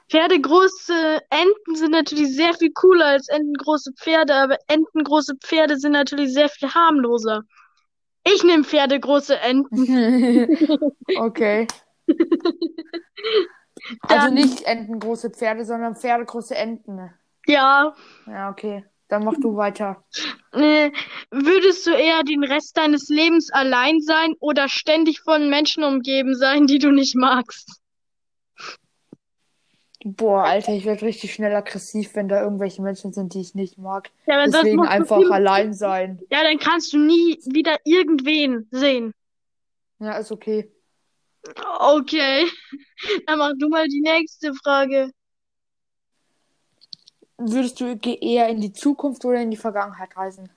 [0.10, 6.34] pferdegroße Enten sind natürlich sehr viel cooler als entengroße Pferde, aber entengroße Pferde sind natürlich
[6.34, 7.43] sehr viel harmloser.
[8.24, 10.58] Ich nehme pferdegroße Enten.
[11.17, 11.67] Okay.
[14.02, 17.12] Also nicht entengroße Pferde, sondern pferdegroße Enten.
[17.48, 17.95] Ja.
[18.28, 18.84] Ja, okay.
[19.08, 20.04] Dann mach du weiter.
[20.52, 20.91] Äh,
[21.32, 26.67] würdest du eher den Rest deines Lebens allein sein oder ständig von Menschen umgeben sein,
[26.67, 27.79] die du nicht magst?
[30.06, 33.78] Boah, Alter, ich werde richtig schnell aggressiv, wenn da irgendwelche Menschen sind, die ich nicht
[33.78, 34.10] mag.
[34.28, 36.22] Ja, Deswegen einfach allein sein.
[36.32, 39.14] Ja, dann kannst du nie wieder irgendwen sehen.
[40.00, 40.72] Ja, ist okay.
[41.80, 42.46] Okay.
[43.26, 45.12] Dann mach du mal die nächste Frage.
[47.38, 50.50] Würdest du eher in die Zukunft oder in die Vergangenheit reisen?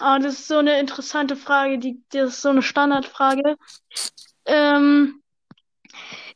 [0.00, 1.78] Ah, das ist so eine interessante Frage.
[1.78, 3.56] Die, das ist so eine Standardfrage.
[4.46, 5.22] Ähm,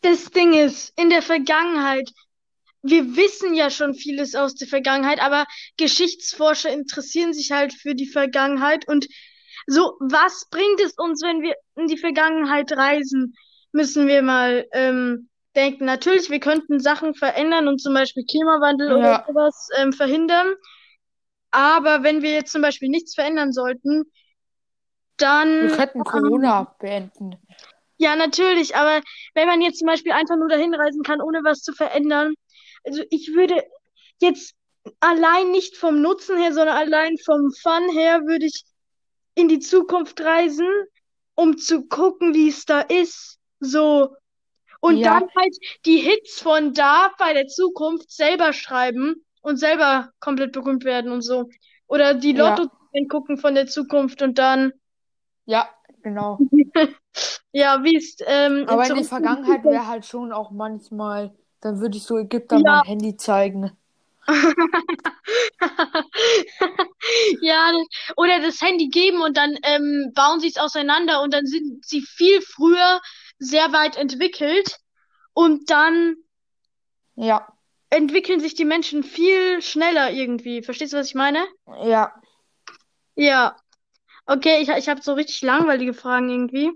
[0.03, 2.13] das Ding ist, in der Vergangenheit,
[2.89, 5.47] wir wissen ja schon vieles aus der Vergangenheit, aber
[5.77, 9.07] Geschichtsforscher interessieren sich halt für die Vergangenheit und
[9.67, 13.35] so, was bringt es uns, wenn wir in die Vergangenheit reisen?
[13.73, 15.85] Müssen wir mal ähm, denken.
[15.87, 19.25] Natürlich, wir könnten Sachen verändern und zum Beispiel Klimawandel oder Ja.
[19.27, 20.55] sowas ähm, verhindern.
[21.51, 24.05] Aber wenn wir jetzt zum Beispiel nichts verändern sollten,
[25.17, 25.63] dann.
[25.63, 27.37] Wir könnten Corona beenden.
[27.99, 29.01] Ja, natürlich, aber
[29.35, 32.35] wenn man jetzt zum Beispiel einfach nur dahin reisen kann, ohne was zu verändern,
[32.87, 33.63] also ich würde
[34.21, 34.55] jetzt
[35.01, 38.65] allein nicht vom Nutzen her, sondern allein vom Fun her, würde ich
[39.35, 40.69] in die Zukunft reisen,
[41.35, 43.39] um zu gucken, wie es da ist.
[43.61, 44.15] So.
[44.81, 45.21] Und Ja.
[45.21, 50.85] dann halt die Hits von da bei der Zukunft selber schreiben und selber komplett berühmt
[50.85, 51.49] werden und so.
[51.87, 52.51] Oder die Ja.
[52.57, 52.71] Lotto
[53.09, 54.73] gucken von der Zukunft und dann.
[55.45, 55.69] Ja,
[56.03, 56.39] genau.
[57.53, 61.97] Ja, wie ist, ähm, Aber in die Vergangenheit wäre halt schon auch manchmal, dann würde
[61.97, 62.83] ich so Ägypter Ja.
[62.83, 63.73] mein Handy zeigen.
[67.41, 67.73] Ja,
[68.17, 72.03] oder das Handy geben und dann ähm, bauen sie es auseinander und dann sind sie
[72.03, 73.01] viel früher
[73.39, 74.79] sehr weit entwickelt
[75.35, 76.17] und dann
[77.17, 77.47] Ja,
[77.91, 80.63] entwickeln sich die Menschen viel schneller irgendwie.
[80.63, 81.45] Verstehst du, was ich meine?
[81.85, 82.13] ja.
[83.15, 83.57] Ja.
[84.27, 86.73] Okay, ich, ich habe so richtig langweilige Fragen irgendwie.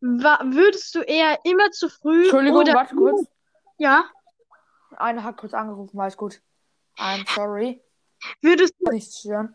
[0.00, 3.26] Wa würdest du eher immer zu früh Entschuldigung, oder warte kurz.
[3.80, 4.04] Ja,
[4.96, 6.40] Einer hat kurz angerufen, alles gut.
[6.98, 7.82] I'm sorry.
[8.42, 9.54] würdest Nicht stören.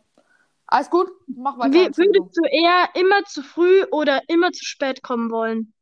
[0.68, 1.74] Alles gut, mach weiter.
[1.74, 5.74] Wie, würdest du eher immer zu früh oder immer zu spät kommen wollen?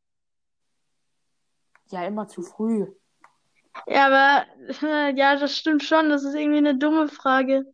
[1.88, 2.86] Ja, immer zu früh.
[3.86, 4.46] Ja, aber
[5.16, 6.10] ja, das stimmt schon.
[6.10, 7.64] Das ist irgendwie eine dumme Frage.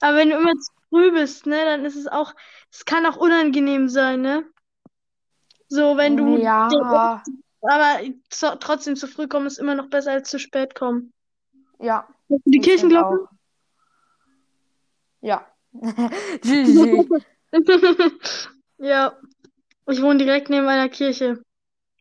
[0.00, 2.34] Aber wenn du immer zu früh bist, ne, dann ist es auch,
[2.72, 4.44] es kann auch unangenehm sein, ne?
[5.68, 7.22] So, wenn du, Ja,
[7.62, 8.00] aber
[8.32, 11.12] so, trotzdem zu früh kommen ist immer noch besser als zu spät kommen.
[11.80, 12.06] ja.
[12.28, 13.24] Die ich find Kirchenglocke?
[13.24, 13.28] auch.
[15.20, 15.46] Ja.
[18.78, 19.16] Ja,
[19.86, 21.42] ich wohne direkt neben einer Kirche.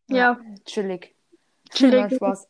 [0.08, 1.16] Ja, Chillig.
[1.72, 2.02] Chillig.
[2.02, 2.48] Nein, Spaß.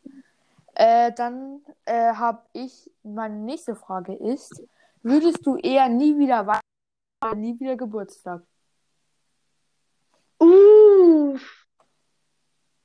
[0.74, 4.62] Äh, dann äh, habe ich, meine nächste Frage ist,
[5.02, 6.62] würdest du eher nie wieder Weihnachten
[7.24, 8.42] oder nie wieder Geburtstag?
[10.40, 11.36] Uh,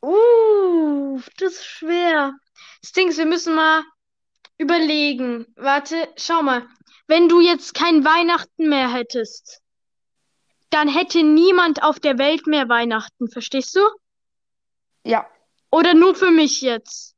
[0.04, 2.34] uh, das ist schwer.
[2.82, 3.84] Ist, wir müssen mal
[4.58, 5.46] überlegen.
[5.56, 6.68] Warte, schau mal.
[7.08, 9.62] Wenn du jetzt kein Weihnachten mehr hättest,
[10.70, 13.82] dann hätte niemand auf der Welt mehr Weihnachten, verstehst du?
[15.04, 15.28] Ja.
[15.72, 17.16] Oder nur für mich jetzt?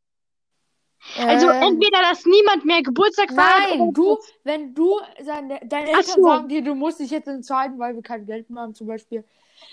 [1.18, 5.60] Also Ähm, entweder, dass niemand mehr Geburtstag feiert Nein, du, wenn du, deine
[5.94, 6.24] Ach Eltern so.
[6.24, 9.24] sagen dir, du musst dich jetzt entscheiden, weil wir kein Geld mehr haben, zum Beispiel.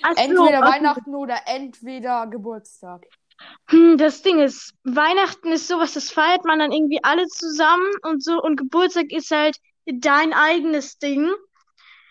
[0.02, 0.72] Ach so, Entweder okay.
[0.72, 3.06] Weihnachten oder entweder Geburtstag.
[3.68, 8.22] Hm, das Ding ist, Weihnachten ist sowas, das feiert man dann irgendwie alle zusammen und
[8.22, 11.28] so, und Geburtstag ist halt dein eigenes Ding.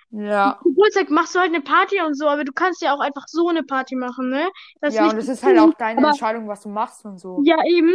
[0.09, 0.59] Ja.
[0.63, 3.47] Geburtstag machst du halt eine Party und so, aber du kannst ja auch einfach so
[3.47, 4.49] eine Party machen, ne?
[4.81, 7.41] Das Ja, und es ist halt auch deine aber- Entscheidung, was du machst und so.
[7.45, 7.93] Ja, eben.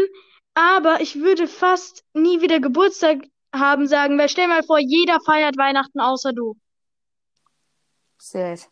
[0.54, 3.18] Aber ich würde fast nie wieder Geburtstag
[3.54, 6.56] haben sagen, weil stell mal vor, jeder feiert Weihnachten außer du.
[8.18, 8.70] Sad.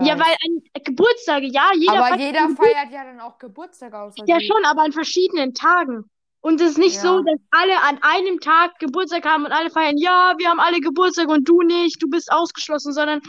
[0.00, 4.24] Ja, weil an Geburtstage, ja, jeder Aber feiert jeder feiert ja dann auch Geburtstag außer
[4.26, 6.04] Ja, schon, aber an verschiedenen Tagen.
[6.40, 7.02] Und es ist nicht Ja.
[7.02, 10.80] so, dass alle an einem Tag Geburtstag haben und alle feiern, ja, wir haben alle
[10.80, 13.20] Geburtstag und du nicht, du bist ausgeschlossen, sondern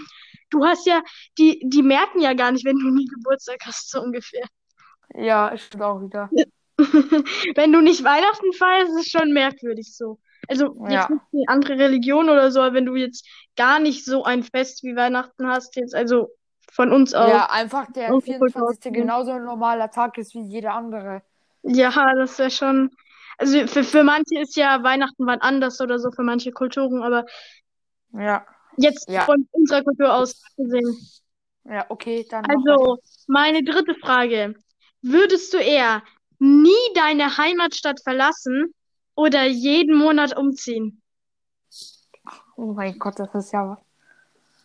[0.52, 1.02] du hast ja,
[1.38, 4.46] die, die merken ja gar nicht, wenn du nie Geburtstag hast, so ungefähr.
[5.16, 6.34] Ja, stimmt auch wieder.
[7.56, 10.20] Wenn du nicht Weihnachten feierst, ist es schon merkwürdig so.
[10.48, 10.88] Also Ja.
[10.88, 14.44] jetzt nicht eine andere Religion oder so, aber wenn du jetzt gar nicht so ein
[14.44, 16.30] Fest wie Weihnachten hast, jetzt also
[16.72, 17.30] von uns aus.
[17.30, 18.78] Ja, einfach der Unsere Kultur 24.
[18.78, 18.94] ausgehen.
[18.94, 21.22] genauso ein normaler Tag ist wie jeder andere.
[21.64, 22.92] Ja, das wäre schon.
[23.38, 27.26] Also für, für manche ist ja Weihnachten wann anders oder so, für manche Kulturen, aber
[28.12, 28.46] Ja.
[28.78, 29.26] jetzt Ja.
[29.26, 30.98] von unserer Kultur aus gesehen.
[31.66, 34.56] Ja, okay, dann Also, meine dritte Frage.
[35.02, 36.04] Würdest du eher
[36.40, 38.74] nie deine Heimatstadt verlassen
[39.16, 41.02] oder jeden Monat umziehen?
[42.56, 43.78] Oh mein Gott, das ist ja.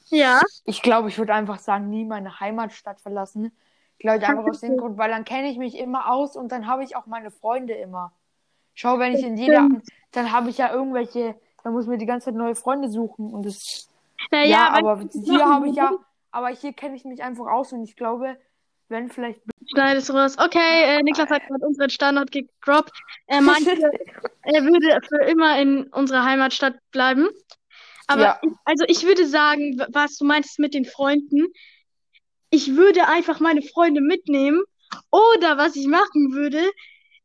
[0.07, 3.53] Ja, Ich glaube, ich würde einfach sagen, nie meine Heimatstadt verlassen.
[3.97, 6.67] Ich glaube, einfach aus dem Grund, weil dann kenne ich mich immer aus und dann
[6.67, 8.13] habe ich auch meine Freunde immer.
[8.75, 9.69] Schau, wenn ich in jeder,
[10.13, 13.33] dann habe ich ja irgendwelche, dann muss ich mir die ganze Zeit neue Freunde suchen
[13.33, 13.89] und das.
[14.31, 15.93] naja, Ja, aber hier habe ich ja,
[16.33, 18.37] aber hier kenne ich mich einfach aus und ich glaube,
[18.89, 19.41] wenn vielleicht.
[19.71, 20.37] schneidest du raus.
[20.39, 22.93] Okay, äh, Niklas hat gerade unseren Standort gedroppt.
[23.27, 23.71] Er meinte,
[24.43, 27.29] er würde für immer in unserer Heimatstadt bleiben.
[28.07, 28.41] Aber Ja.
[28.43, 31.47] ich, also ich würde sagen, was du meintest mit den Freunden,
[32.51, 34.63] ich würde einfach meine Freunde mitnehmen.
[35.11, 36.71] Oder was ich machen würde,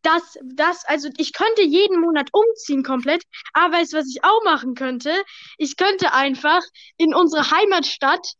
[0.01, 4.73] dass das, also ich könnte jeden Monat umziehen komplett, aber weißt was ich auch machen
[4.73, 5.13] könnte?
[5.57, 6.63] Ich könnte einfach
[6.97, 8.33] in unsere Heimatstadt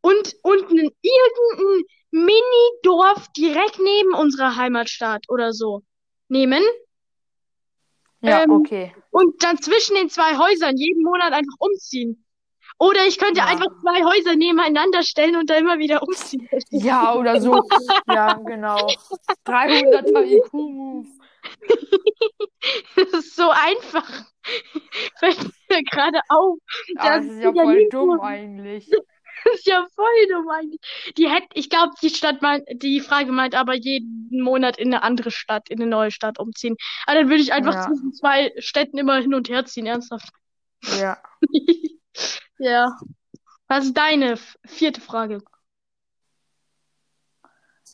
[0.00, 5.82] und unten in irgendein Mini-Dorf direkt neben unserer Heimatstadt oder so
[6.28, 6.62] nehmen
[8.26, 8.94] Ja, Ähm, okay.
[9.10, 12.22] und dann zwischen den zwei Häusern jeden Monat einfach umziehen.
[12.78, 13.46] Oder ich könnte Ja.
[13.46, 16.46] einfach zwei Häuser nebeneinander stellen und da immer wieder umziehen.
[16.70, 17.62] Ja, oder so.
[18.08, 18.76] ja, genau.
[19.46, 21.06] 300er IQ-Move.
[22.96, 24.08] Das ist so einfach.
[25.18, 25.38] Fällt
[25.70, 26.58] mir gerade auf.
[26.96, 28.90] Ja, Das ist ja voll dumm eigentlich.
[29.46, 30.80] Das ist ja voll dumm eigentlich.
[31.16, 35.02] Die hätte, ich glaube, die Stadt meint, die Frage meint aber jeden Monat in eine
[35.02, 36.76] andere Stadt, in eine neue Stadt umziehen.
[37.06, 37.86] Aber dann würde ich einfach Ja.
[37.86, 40.28] zwischen zwei Städten immer hin und her ziehen, ernsthaft.
[41.00, 41.18] Ja.
[42.58, 42.96] Ja.
[43.68, 45.42] Was ist deine vierte Frage?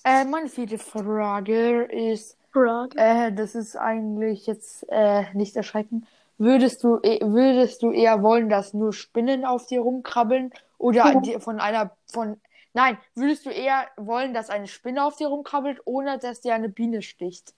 [0.04, 2.96] Äh, meine vierte Frage ist, Frage.
[2.98, 6.06] äh, das ist eigentlich jetzt äh, nicht erschreckend.
[6.38, 11.38] Würdest du, eh- würdest du eher wollen, dass nur Spinnen auf dir rumkrabbeln oder Ja.
[11.40, 12.40] von einer, von,
[12.72, 16.68] nein, würdest du eher wollen, dass eine Spinne auf dir rumkrabbelt, ohne dass dir eine
[16.68, 17.54] Biene sticht?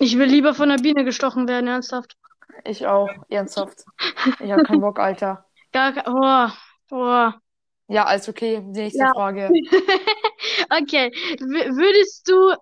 [0.00, 2.16] Ich will lieber von der Biene gestochen werden, ernsthaft.
[2.64, 3.84] Ich auch, ernsthaft.
[4.40, 5.46] Ich habe keinen Bock, Alter.
[5.72, 7.30] Gar oh, oh.
[7.88, 8.60] Ja, alles okay.
[8.60, 9.12] Nächste Ja.
[9.14, 9.50] Frage.
[10.70, 11.10] Okay.
[11.38, 12.54] W würdest du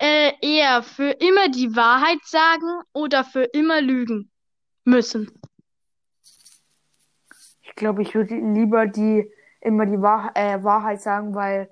[0.00, 4.30] eher für immer die Wahrheit sagen oder für immer lügen
[4.84, 5.30] müssen?
[7.62, 9.30] Ich glaube, ich würde lieber die
[9.62, 11.70] immer die Wahr äh, Wahrheit sagen, weil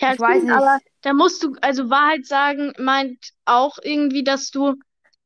[0.00, 0.58] Ja, ich weiß nicht.
[0.58, 4.74] aber da musst du, also Wahrheit sagen meint auch irgendwie, dass du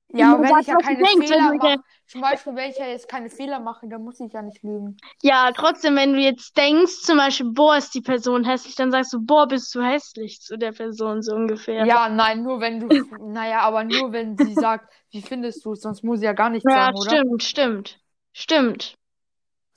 [0.08, 3.08] Ja, wenn ich ja keine denkst, Fehler wenn du zum Beispiel, wenn ich ja jetzt
[3.08, 4.96] keine Fehler mache, dann muss ich ja nicht lügen.
[5.22, 9.12] Ja, trotzdem, wenn du jetzt denkst, zum Beispiel, boah, ist die Person hässlich, dann sagst
[9.12, 11.84] du, boah, bist du hässlich zu der Person, so ungefähr.
[11.86, 12.88] Ja, nein, nur wenn du,
[13.32, 16.50] naja, aber nur wenn sie sagt, wie findest du es, sonst muss sie ja gar
[16.50, 17.10] nichts Ja, sagen, oder?
[17.10, 17.98] stimmt, stimmt.
[18.32, 18.94] Stimmt.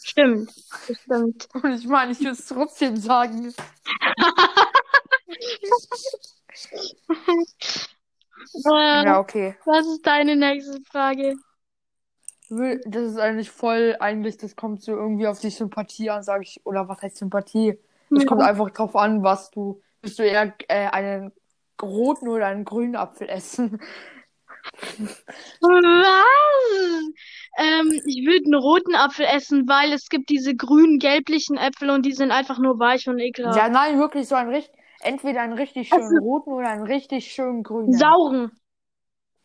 [0.01, 0.49] Stimmt.
[1.03, 1.47] Stimmt.
[1.63, 3.53] Und ich meine, ich würde es trotzdem sagen.
[9.03, 9.55] Ja, okay.
[9.65, 11.35] was ist deine nächste Frage?
[12.49, 16.59] Das ist eigentlich voll, eigentlich, das kommt so irgendwie auf die Sympathie an, sage ich,
[16.65, 17.77] oder was heißt Sympathie?
[18.11, 18.25] Es Ja.
[18.27, 21.31] kommt einfach drauf an, was du, willst du eher äh, einen
[21.81, 23.79] roten oder einen grünen Apfel essen?
[25.61, 27.11] Was?
[27.57, 32.13] Ähm, ich würde einen roten Apfel essen, weil es gibt diese grün-gelblichen Äpfel und die
[32.13, 33.57] sind einfach nur weich und ekelhaft.
[33.57, 37.31] Ja, nein, wirklich so ein richtig, entweder einen richtig schönen Also- roten oder einen richtig
[37.31, 37.93] schönen grünen.
[37.97, 38.51] Sauren.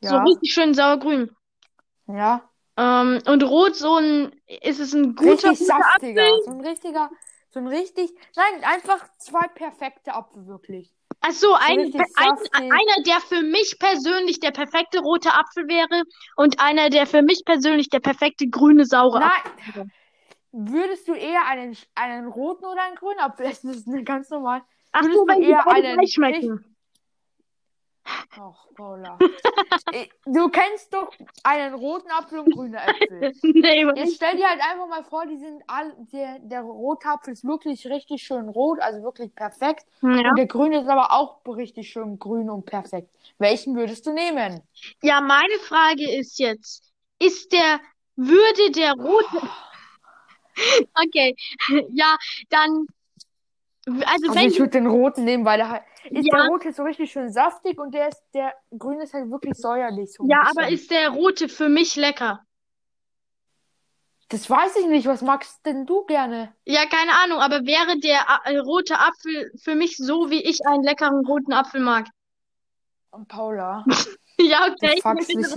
[0.00, 1.30] So Ja, richtig schön sauergrün.
[2.06, 2.48] ja.
[2.76, 6.42] Ähm, und rot, so ein, ist es ein guter, Richtig guter saftiger, Apfel?
[6.44, 7.10] so ein richtiger,
[7.50, 10.92] so ein richtig, nein, einfach zwei perfekte Apfel, wirklich.
[11.20, 12.52] Ach so, ein, richtig ein, saftig.
[12.52, 16.02] einer, der für mich persönlich der perfekte rote Apfel wäre
[16.36, 19.52] und einer, der für mich persönlich der perfekte grüne saure Apfel.
[19.76, 19.92] Nein,
[20.52, 23.68] würdest du eher einen, einen roten oder einen grünen Apfel essen?
[23.68, 24.62] Das ist eine ganz normal.
[24.92, 26.73] Ach würdest so, du wenn die eher einen schmecken.
[28.04, 29.18] Ach, Paula.
[30.26, 31.12] Du kennst doch
[31.44, 33.32] einen roten Apfel und grüne Äpfel.
[33.42, 37.32] nee, Jetzt stell dir halt einfach mal vor, die sind all, der, der rote Apfel
[37.32, 39.86] ist wirklich richtig schön rot, also wirklich perfekt.
[40.02, 40.30] ja.
[40.30, 43.08] Und der grüne ist aber auch richtig schön grün und perfekt.
[43.38, 44.62] Welchen würdest du nehmen?
[45.02, 47.80] ja, meine Frage ist jetzt, ist der,
[48.16, 49.48] würde der rote,
[51.06, 51.36] okay,
[51.92, 52.16] ja,
[52.50, 52.86] dann,
[53.86, 56.42] also Also wenn, ich würde den roten nehmen, weil der halt, ist Ja.
[56.42, 60.12] der rote so richtig schön saftig und der ist, der grüne ist halt wirklich säuerlich.
[60.12, 62.44] So ja, aber ist der rote für mich lecker?
[64.28, 65.06] Das weiß ich nicht.
[65.06, 66.54] Was magst denn du gerne?
[66.64, 70.82] Ja, keine Ahnung, aber wäre der äh, rote Apfel für mich so, wie ich einen
[70.82, 72.06] leckeren roten Apfel mag?
[73.10, 73.84] Und Paula.
[74.36, 75.00] Ja, okay.
[75.00, 75.46] Du ich mich.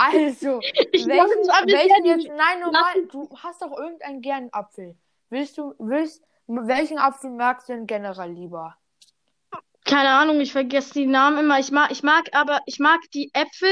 [0.00, 0.60] Also,
[0.92, 4.96] Ich welchen, welchen jetzt, nein, normal, du hast doch irgendeinen gern Apfel.
[5.28, 8.76] Willst du, willst, welchen Apfel magst du denn generell lieber?
[9.84, 11.58] Keine Ahnung, ich vergesse die Namen immer.
[11.58, 13.68] Ich mag, ich mag aber, ich mag die Äpfel,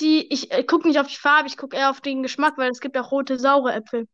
[0.00, 2.70] die, ich äh, gucke nicht auf die Farbe, ich gucke eher auf den Geschmack, weil
[2.70, 4.06] es gibt auch rote, saure Äpfel.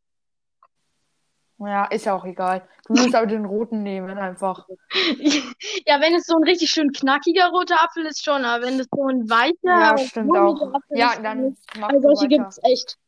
[1.59, 2.67] Ja, ist ja auch egal.
[2.87, 4.67] Du würdest aber den roten nehmen, einfach.
[5.87, 8.87] Ja, wenn es so ein richtig schön knackiger roter Apfel ist, schon, aber wenn es
[8.95, 10.75] so ein weicher, Ja, stimmt auch.
[10.75, 12.29] Apfel Ja, ist, dann also solche weiter.
[12.29, 12.99] gibt's echt.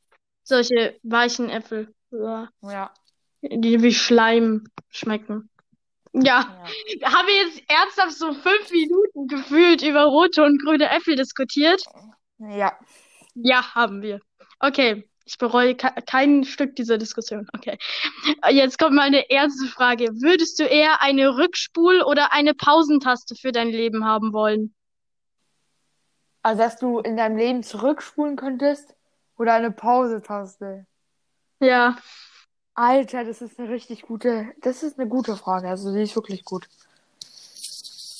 [0.42, 2.90] Solche weichen Äpfel, ja, Ja,
[3.42, 5.48] die wie Schleim schmecken.
[6.12, 6.66] Ja,
[7.00, 7.12] ja.
[7.12, 11.82] haben wir jetzt ernsthaft so fünf Minuten gefühlt über rote und grüne Äpfel diskutiert?
[12.38, 12.76] Ja.
[13.34, 14.20] Ja, haben wir.
[14.58, 17.46] Okay, ich bereue ke kein Stück dieser Diskussion.
[17.54, 17.78] Okay.
[18.50, 20.08] Jetzt kommt meine ernste Frage.
[20.20, 24.74] Würdest du eher eine Rückspul- oder eine Pausentaste für dein Leben haben wollen?
[26.42, 28.96] Also, dass du in deinem Leben zurückspulen könntest
[29.36, 30.86] oder eine Pause-Taste?
[31.60, 31.96] Ja.
[32.74, 35.68] Alter, das ist eine richtig gute, das ist eine gute Frage.
[35.68, 36.68] Also, die ist wirklich gut.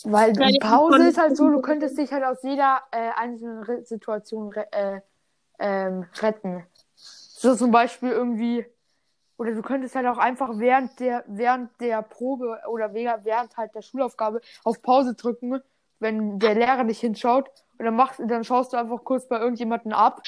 [0.04, 3.62] Weil Ja, die Pause ist halt so, du könntest dich halt aus jeder äh, einzelnen
[3.62, 5.00] Re Situation re äh,
[5.58, 6.64] ähm, retten.
[6.94, 8.66] So zum Beispiel irgendwie,
[9.36, 13.82] oder du könntest halt auch einfach während der, während der Probe oder während halt der
[13.82, 15.60] Schulaufgabe auf Pause drücken,
[15.98, 17.50] wenn der Lehrer nicht hinschaut.
[17.78, 20.22] Und dann machst, dann schaust du einfach kurz bei irgendjemanden ab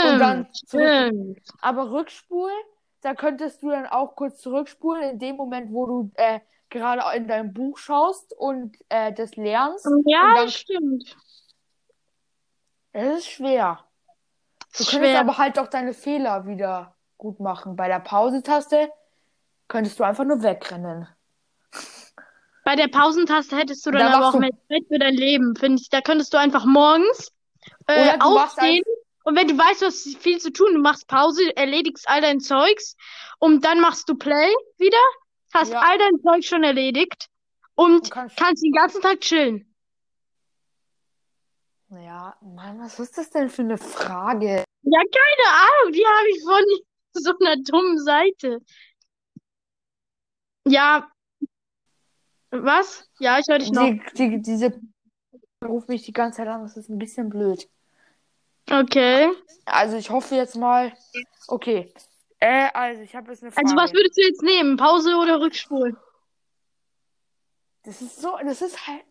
[0.00, 0.94] und dann Stimmt, zurück.
[0.94, 1.40] stimmt.
[1.60, 2.56] Aber rückspulen,
[3.02, 6.40] da könntest du dann auch kurz zurückspulen, in dem Moment, wo du äh,
[6.70, 9.86] gerade in dein Buch schaust und äh, das lernst.
[10.04, 11.16] Ja, dann, stimmt.
[12.92, 13.84] es ist schwer.
[14.76, 15.20] Du Ist könntest schwer.
[15.20, 17.76] aber halt auch deine Fehler wieder gut machen.
[17.76, 18.90] Bei der Pause-Taste
[19.68, 21.08] könntest du einfach nur wegrennen.
[22.64, 25.56] Bei der Pausentaste hättest du dann Da aber auch du- mehr Zeit für dein Leben,
[25.56, 25.88] finde ich.
[25.88, 27.32] Da könntest du einfach morgens
[27.86, 28.84] äh, Oder du machst aufstehen
[29.28, 32.40] und wenn du weißt, du hast viel zu tun, du machst Pause, erledigst all dein
[32.40, 32.96] Zeugs
[33.38, 34.96] und dann machst du Play wieder,
[35.52, 35.80] hast Ja.
[35.80, 37.28] all dein Zeug schon erledigt
[37.74, 39.74] und kannst, kannst den ganzen Tag chillen.
[41.90, 44.64] ja, Mann, was ist das denn für eine Frage?
[44.82, 46.64] Ja, keine Ahnung, die habe ich von
[47.12, 48.60] so einer dummen Seite.
[50.66, 51.10] Ja.
[52.50, 53.06] Was?
[53.18, 53.82] Ja, ich höre dich noch.
[53.82, 54.80] Die, die, diese
[55.62, 57.68] ruft mich die ganze Zeit an, das ist ein bisschen blöd.
[58.70, 59.30] Okay.
[59.66, 60.92] Also ich hoffe jetzt mal.
[61.46, 61.92] Okay.
[62.40, 63.66] Äh, also ich habe jetzt eine Frage.
[63.66, 64.76] Also was würdest du jetzt nehmen?
[64.76, 65.96] Pause oder Rückspulen?
[67.84, 69.02] Das ist so, das ist halt.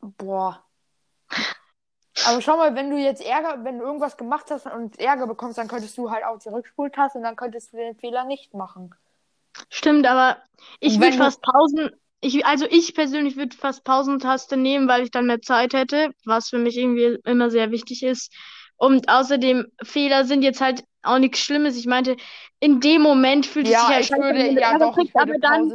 [0.00, 0.64] Boah.
[2.26, 5.58] Aber schau mal, wenn du jetzt Ärger, wenn du irgendwas gemacht hast und Ärger bekommst,
[5.58, 8.94] dann könntest du halt auf die Rückspultaste und dann könntest du den Fehler nicht machen.
[9.68, 10.42] Stimmt, aber
[10.80, 11.90] ich würde fast Pausen,
[12.20, 16.50] ich, also ich persönlich würde fast Pausentaste nehmen, weil ich dann mehr Zeit hätte, was
[16.50, 18.32] für mich irgendwie immer sehr wichtig ist.
[18.80, 21.76] Und außerdem, Fehler sind jetzt halt auch nichts Schlimmes.
[21.76, 22.16] Ich meinte,
[22.60, 25.32] in dem Moment fühlt es sich Ja, halt ich würde, ja doch, ich kriegst, aber
[25.32, 25.70] würde dann,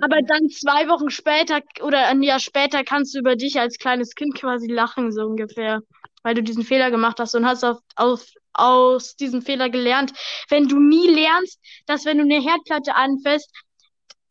[0.00, 4.14] aber dann zwei Wochen später oder ein Jahr später kannst du über dich als kleines
[4.14, 5.80] Kind quasi lachen, so ungefähr.
[6.22, 10.12] Weil du diesen Fehler gemacht hast und hast auf, auf, aus diesem Fehler gelernt.
[10.50, 13.50] Wenn du nie lernst, dass wenn du eine Herdplatte anfasst,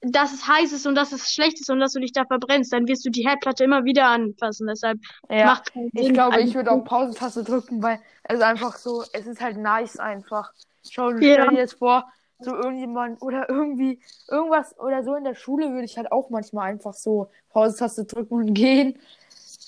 [0.04, 2.72] dass es heiß ist und dass es schlecht ist und dass du dich da verbrennst,
[2.74, 4.68] dann wirst du die Herdplatte immer wieder anfassen.
[4.68, 5.00] Deshalb
[5.30, 5.46] ja.
[5.46, 6.14] macht keinen Ich Sinn.
[6.14, 9.98] glaube, Also, ich würde auch Pause-Taste drücken, weil es einfach so, es ist halt nice
[9.98, 10.52] einfach.
[10.90, 11.18] Schau, Ja.
[11.18, 12.06] stell dir jetzt vor,
[12.40, 16.72] so irgendjemand oder irgendwie irgendwas oder so in der Schule würde ich halt auch manchmal
[16.72, 19.00] einfach so Pause-Taste drücken und gehen.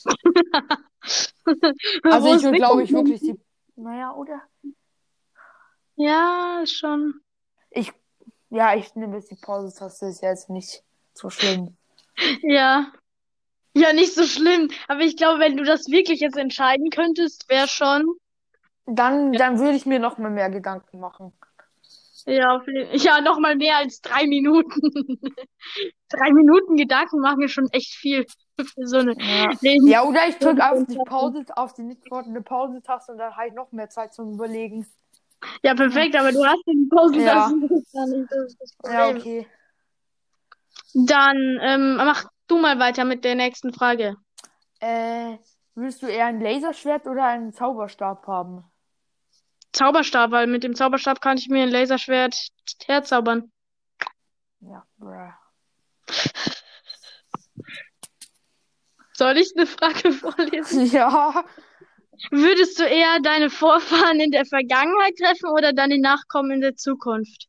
[2.03, 3.39] Also ich würde, glaube ich, wirklich die,
[3.75, 4.41] naja, oder?
[5.95, 7.13] Ja, schon.
[7.69, 7.93] Ich,
[8.49, 10.83] ja, ich nehme jetzt die Pause-Taste, ist ja jetzt nicht
[11.13, 11.75] so schlimm.
[12.41, 12.91] Ja.
[13.75, 14.71] Ja, nicht so schlimm.
[14.87, 18.05] Aber ich glaube, wenn du das wirklich jetzt entscheiden könntest, wäre schon.
[18.85, 21.33] Dann, dann würde ich mir noch mal mehr Gedanken machen.
[22.25, 22.61] Ja,
[22.93, 24.81] ja, noch mal mehr als drei Minuten.
[26.09, 28.25] Drei Minuten Gedanken machen ist schon echt viel
[28.57, 29.51] für so eine Ja.
[29.61, 30.97] Ja, oder ich drücke auf die.
[31.05, 34.87] Pause, auf die nicht vorhandene Pause-Taste und dann halt noch mehr Zeit zum Überlegen.
[35.63, 37.51] Ja, perfekt, aber du hast die Pause Ja.
[38.83, 39.47] Ja, okay.
[40.93, 44.15] Dann ähm, mach du mal weiter mit der nächsten Frage.
[44.79, 45.37] Äh,
[45.73, 48.63] würdest du eher ein Laserschwert oder einen Zauberstab haben?
[49.73, 52.47] Zauberstab, weil mit dem Zauberstab kann ich mir ein Laserschwert
[52.85, 53.51] herzaubern.
[54.61, 55.31] Ja, bruh.
[59.13, 60.85] Soll ich eine Frage vorlesen?
[60.87, 61.43] Ja.
[62.32, 67.47] Würdest du eher deine Vorfahren in der Vergangenheit treffen oder deine Nachkommen in der Zukunft?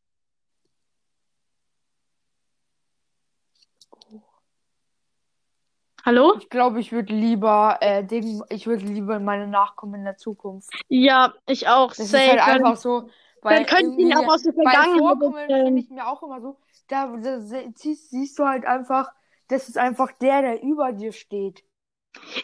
[6.05, 6.35] Hallo?
[6.39, 10.69] Ich glaube, ich würde lieber, äh, Ding, ich würde lieber meine Nachkommen in der Zukunft.
[10.87, 11.89] Ja, ich auch.
[11.89, 12.29] Das ist Safe.
[12.29, 13.09] halt weil- einfach so,
[13.41, 15.65] weil Dann könnten ihn irgendwie auch aus der bei Vergangenheit Vorkommen erzählen.
[15.65, 16.57] finde ich mir auch immer so,
[16.87, 19.11] da, da siehst, siehst du halt einfach,
[19.49, 21.63] das ist einfach der, der über dir steht.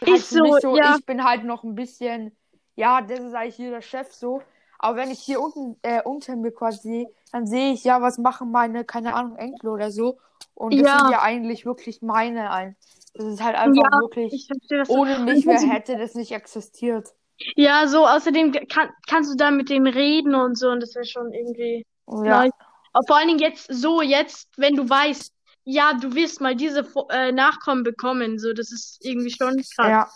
[0.06, 0.96] Halt für mich so, ja.
[0.96, 2.36] Ich bin halt noch ein bisschen,
[2.76, 4.42] ja, das ist eigentlich hier der Chef so.
[4.78, 8.18] Aber wenn ich hier unten äh, unter mir quasi sehe, dann sehe ich ja, was
[8.18, 10.18] machen meine, keine Ahnung, Enkel oder so.
[10.54, 10.98] Und das Ja.
[10.98, 12.76] sind ja eigentlich wirklich meine ein.
[13.14, 14.94] Das ist halt einfach Ja, wirklich, Ich verstehe so.
[14.94, 17.14] ohne mich wer hätte das nicht existiert.
[17.56, 21.04] Ja, so, außerdem kann, kannst du da mit denen reden und so, und das wäre
[21.04, 21.84] schon irgendwie
[22.24, 22.46] Ja.
[22.92, 25.32] Aber vor allen Dingen jetzt, so jetzt, wenn du weißt,
[25.64, 29.76] ja, du wirst mal diese äh, Nachkommen bekommen, so, das ist irgendwie schon krass.
[29.76, 30.08] ja,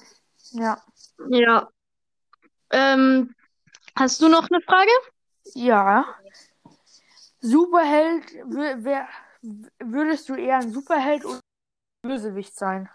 [0.52, 0.82] ja.
[1.30, 1.68] Ja.
[2.70, 3.34] Ähm,
[3.96, 4.90] hast du noch eine Frage?
[5.54, 6.04] Ja.
[7.40, 9.08] Superheld, wer,
[9.78, 11.36] würdest du eher ein Superheld oder
[12.04, 12.88] ein Bösewicht sein?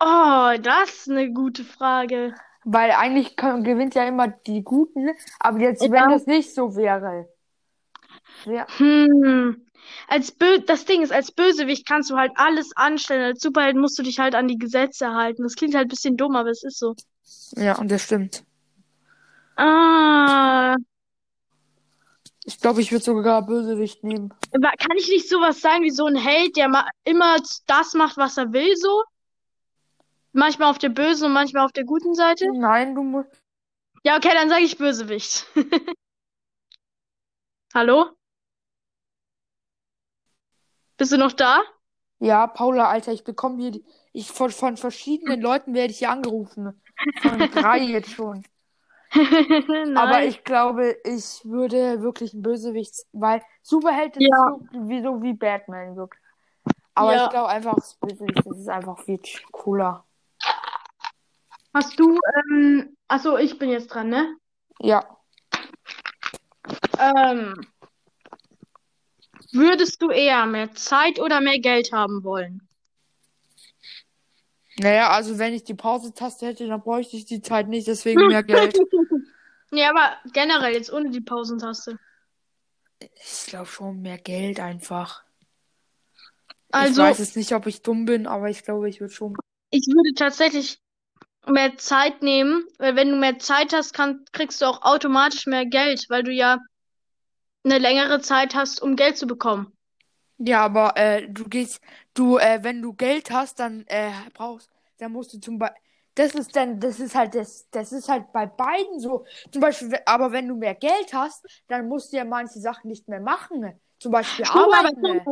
[0.00, 2.34] Oh, das ist eine gute Frage.
[2.64, 5.90] Weil eigentlich kann, gewinnt ja immer die Guten, aber jetzt, Ja.
[5.92, 7.28] wenn das nicht so wäre.
[8.44, 9.64] Wer, Hm.
[10.08, 13.24] Als Bö das Ding ist, als Bösewicht kannst du halt alles anstellen.
[13.24, 15.42] Als Superheld musst du dich halt an die Gesetze halten.
[15.42, 16.94] Das klingt halt ein bisschen dumm, aber es ist so.
[17.56, 18.44] ja, und das stimmt.
[19.56, 20.76] Ah,
[22.44, 24.32] Ich glaube, ich würde sogar Bösewicht nehmen.
[24.50, 28.36] kann ich nicht sowas sein wie so ein Held, der ma immer das macht, was
[28.36, 29.04] er will, so?
[30.32, 32.46] Manchmal auf der bösen und manchmal auf der guten Seite?
[32.52, 33.28] Nein, du musst.
[34.02, 35.46] Ja, okay, dann sage ich Bösewicht.
[37.74, 38.10] Hallo?
[41.02, 41.62] Bist du noch da?
[42.20, 43.80] Ja, Paula, Alter, ich bekomme hier
[44.12, 46.80] ich von, von verschiedenen Leuten werde ich hier angerufen.
[47.20, 48.44] Von drei jetzt schon.
[49.96, 54.54] Aber ich glaube, ich würde wirklich ein Bösewicht, weil Superheld ist Ja.
[54.70, 56.22] so wie, so wie Batman, wirklich.
[56.94, 57.24] Aber Ja.
[57.24, 59.18] ich glaube einfach, das ist einfach viel
[59.50, 60.04] cooler.
[61.74, 62.16] Hast du,
[62.52, 64.36] ähm, achso, ich bin jetzt dran, ne?
[64.78, 65.04] Ja.
[67.00, 67.71] Ähm,
[69.52, 72.66] würdest du eher mehr Zeit oder mehr Geld haben wollen?
[74.78, 78.42] Naja, also wenn ich die Pause-Taste hätte, dann bräuchte ich die Zeit nicht, deswegen mehr
[78.42, 78.78] Geld.
[79.74, 81.98] Ja, aber generell jetzt ohne die Pausentaste.
[83.00, 85.24] Ich glaube schon mehr Geld einfach.
[86.68, 89.34] Ich Also, weiß jetzt nicht, ob ich dumm bin, aber ich glaube, ich würde schon.
[89.70, 90.78] ich würde tatsächlich
[91.46, 95.66] mehr Zeit nehmen, weil wenn du mehr Zeit hast, kann, kriegst du auch automatisch mehr
[95.66, 96.58] Geld, weil du ja
[97.64, 99.72] eine längere Zeit hast, um Geld zu bekommen.
[100.38, 101.80] Ja, aber äh, du gehst,
[102.14, 105.80] du, äh, wenn du Geld hast, dann äh, brauchst, dann musst du zum Beispiel,
[106.14, 109.24] das ist dann, das ist halt das, das ist halt bei beiden so.
[109.50, 113.08] Zum Beispiel, aber wenn du mehr Geld hast, dann musst du ja manche Sachen nicht
[113.08, 113.80] mehr machen.
[113.98, 115.00] Zum Beispiel aber arbeiten.
[115.00, 115.22] mal,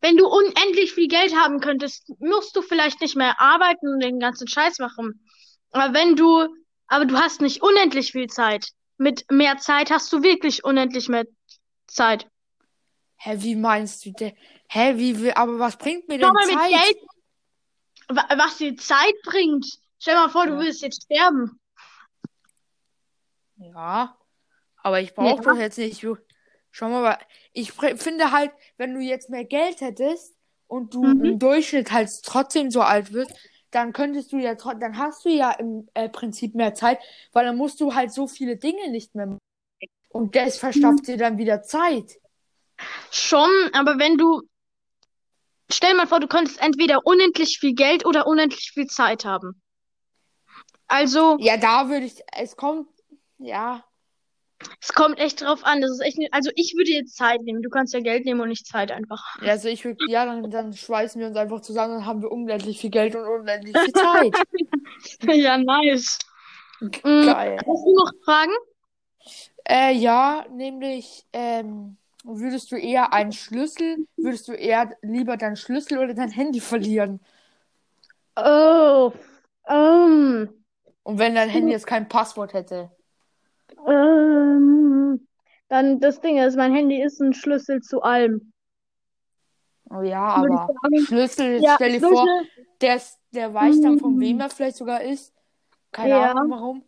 [0.00, 4.20] wenn du unendlich viel Geld haben könntest, musst du vielleicht nicht mehr arbeiten und den
[4.20, 5.26] ganzen Scheiß machen.
[5.70, 6.48] Aber wenn du,
[6.86, 8.68] aber du hast nicht unendlich viel Zeit.
[8.98, 11.24] Mit mehr Zeit hast du wirklich unendlich mehr
[11.86, 12.28] Zeit.
[13.16, 14.36] Hä, wie meinst du denn?
[14.68, 16.70] Hä, wie, wie, aber was bringt mir denn mal mit Zeit?
[16.70, 16.96] Geld,
[18.08, 19.66] wa- was dir Zeit bringt.
[19.98, 20.58] Stell mal vor, du Ja.
[20.60, 21.58] willst jetzt sterben.
[23.56, 24.16] Ja,
[24.82, 25.50] aber ich brauche Ja.
[25.50, 26.02] das jetzt nicht.
[26.02, 26.18] Du-
[26.70, 27.18] Schau mal,
[27.54, 31.24] ich finde halt, wenn du jetzt mehr Geld hättest und du Mhm.
[31.24, 33.32] im Durchschnitt halt trotzdem so alt wirst,
[33.70, 36.98] dann könntest du ja dann hast du ja im äh, Prinzip mehr Zeit,
[37.32, 39.38] weil dann musst du halt so viele Dinge nicht mehr machen.
[40.16, 42.16] Und das verschafft dir dann wieder Zeit.
[43.10, 44.42] Schon, aber wenn du,
[45.70, 49.60] stell mal vor, du könntest entweder unendlich viel Geld oder unendlich viel Zeit haben.
[50.88, 52.88] Also, Ja, da würde ich, es kommt,
[53.38, 53.84] ja,
[54.80, 55.80] es kommt echt drauf an.
[55.82, 57.60] Das ist echt, nicht- also ich würde jetzt Zeit nehmen.
[57.60, 59.22] Du kannst ja Geld nehmen und nicht Zeit einfach.
[59.42, 62.30] ja, also ich würde, ja, dann, dann schweißen wir uns einfach zusammen, dann haben wir
[62.32, 64.32] unendlich viel Geld und unendlich viel Zeit.
[65.28, 66.18] Ja, nice.
[67.02, 67.56] Geil.
[67.58, 68.52] Hast du noch Fragen?
[69.68, 75.98] Äh, ja, nämlich, ähm, würdest du eher einen Schlüssel, würdest du eher lieber deinen Schlüssel
[75.98, 77.20] oder dein Handy verlieren?
[78.36, 79.12] Oh,
[79.68, 80.48] ähm,
[81.04, 82.90] Und wenn dein Handy jetzt kein Passwort hätte?
[83.86, 85.26] ähm,
[85.68, 88.52] dann das Ding ist, mein Handy ist ein Schlüssel zu allem.
[89.90, 90.68] Oh ja, aber.
[91.06, 94.76] Schlüssel, Ja, stell dir vor, Schlüssel, der, ist, der weiß dann, von wem er vielleicht
[94.76, 95.32] sogar ist.
[95.92, 96.32] Keine Ja.
[96.32, 96.84] Ahnung warum.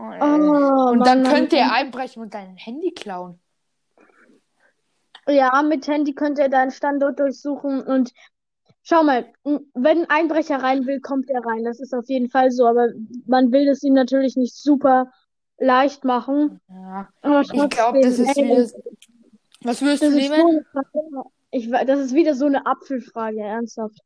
[0.00, 1.64] Oh, oh, Und dann könnte Mann.
[1.66, 3.38] er einbrechen und dein Handy klauen.
[5.28, 8.12] Ja, mit Handy könnte er deinen Standort durchsuchen und
[8.82, 11.64] schau mal, wenn ein Einbrecher rein will, kommt er rein.
[11.64, 12.88] Das ist auf jeden Fall so, aber
[13.26, 15.12] man will es ihm natürlich nicht super
[15.58, 16.60] leicht machen.
[16.68, 17.08] Ja.
[17.20, 18.66] Aber Ich glaube, das ist wieder.
[19.62, 20.66] Was würdest das du so nehmen?
[21.50, 23.98] Ich, das ist wieder so eine Apfelfrage, ernsthaft.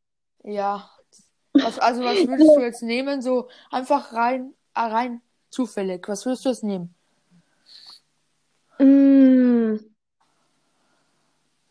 [0.43, 0.91] Ja.
[1.53, 3.23] Was, also, was würdest du jetzt nehmen?
[3.23, 5.23] So einfach rein, äh, rein
[5.55, 6.07] zufällig.
[6.09, 6.95] Was würdest du jetzt nehmen?
[8.79, 9.77] Mm,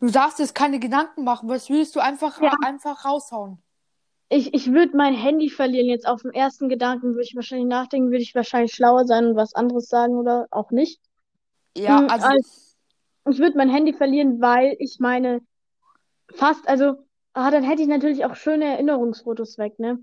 [0.00, 1.48] Du darfst jetzt keine Gedanken machen.
[1.48, 2.52] Was würdest du einfach, Ja.
[2.64, 3.58] einfach raushauen?
[4.30, 5.86] ich ich würde mein Handy verlieren.
[5.86, 9.36] Jetzt auf den ersten Gedanken würde ich wahrscheinlich nachdenken, würde ich wahrscheinlich schlauer sein und
[9.36, 11.00] was anderes sagen oder auch nicht.
[11.76, 12.76] Ja, Mm, also, als-
[13.26, 15.40] Ich würde mein Handy verlieren, weil ich meine,
[16.34, 16.96] fast, also,
[17.32, 19.98] ah, dann hätte ich natürlich auch schöne Erinnerungsfotos weg, ne?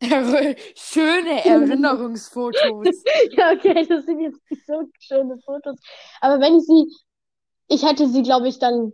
[0.76, 3.02] schöne Erinnerungsfotos.
[3.32, 5.78] Ja, okay, das sind jetzt nicht so schöne Fotos.
[6.20, 6.86] Aber wenn ich sie,
[7.68, 8.92] ich hätte sie, glaube ich, dann,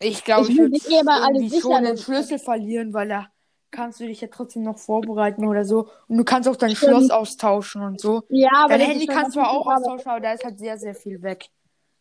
[0.00, 3.26] Ich glaube, Ich ich würde irgendwie schon sichern den Schlüssel verlieren, weil da
[3.70, 5.90] kannst du dich ja trotzdem noch vorbereiten oder so.
[6.06, 6.90] Und du kannst auch dein Stimmt.
[6.90, 8.22] Schloss austauschen und so.
[8.28, 10.78] ja, aber Dein das Handy schon kannst du auch austauschen, aber da ist halt sehr,
[10.78, 11.48] sehr viel weg.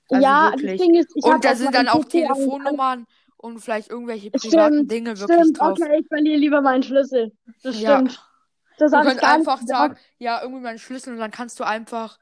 [0.10, 0.82] Also Ja, das wirklich.
[0.82, 3.06] Ding ist, ich Und da sind dann auch Telefonnummern
[3.38, 5.78] und vielleicht irgendwelche privaten Stimmt, Dinge wirklich stimmt, drauf.
[5.80, 7.32] okay, ich verliere lieber meinen Schlüssel.
[7.64, 7.96] Das Ja.
[7.96, 8.24] stimmt.
[8.80, 12.20] Das Du kannst einfach sagen, ja, irgendwie meinen Schlüssel und dann kannst du einfach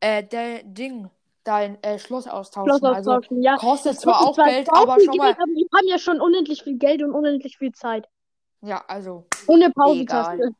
[0.00, 1.10] äh, der Ding,
[1.42, 2.70] dein äh, Schloss austauschen.
[2.78, 3.56] Schloss Also austauschen, ja.
[3.56, 5.34] kostet zwar auch Geld, aber schon mal.
[5.34, 8.06] Geld, wir haben ja schon unendlich viel Geld und unendlich viel Zeit.
[8.60, 9.26] Ja, also.
[9.46, 10.50] Ohne Pausentaste.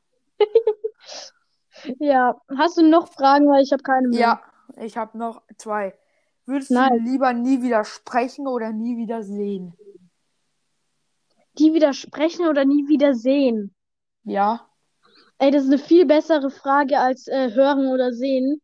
[2.01, 4.19] Ja, hast du noch Fragen, weil ich habe keine mehr.
[4.19, 4.43] Ja,
[4.83, 5.97] ich habe noch zwei.
[6.49, 7.03] Würdest du Nice.
[7.05, 9.75] lieber nie wieder sprechen oder nie wieder sehen?
[11.59, 13.75] Die widersprechen oder nie wieder sehen?
[14.25, 14.67] Ja.
[15.37, 18.63] Ey, das ist eine viel bessere Frage als äh, hören oder sehen.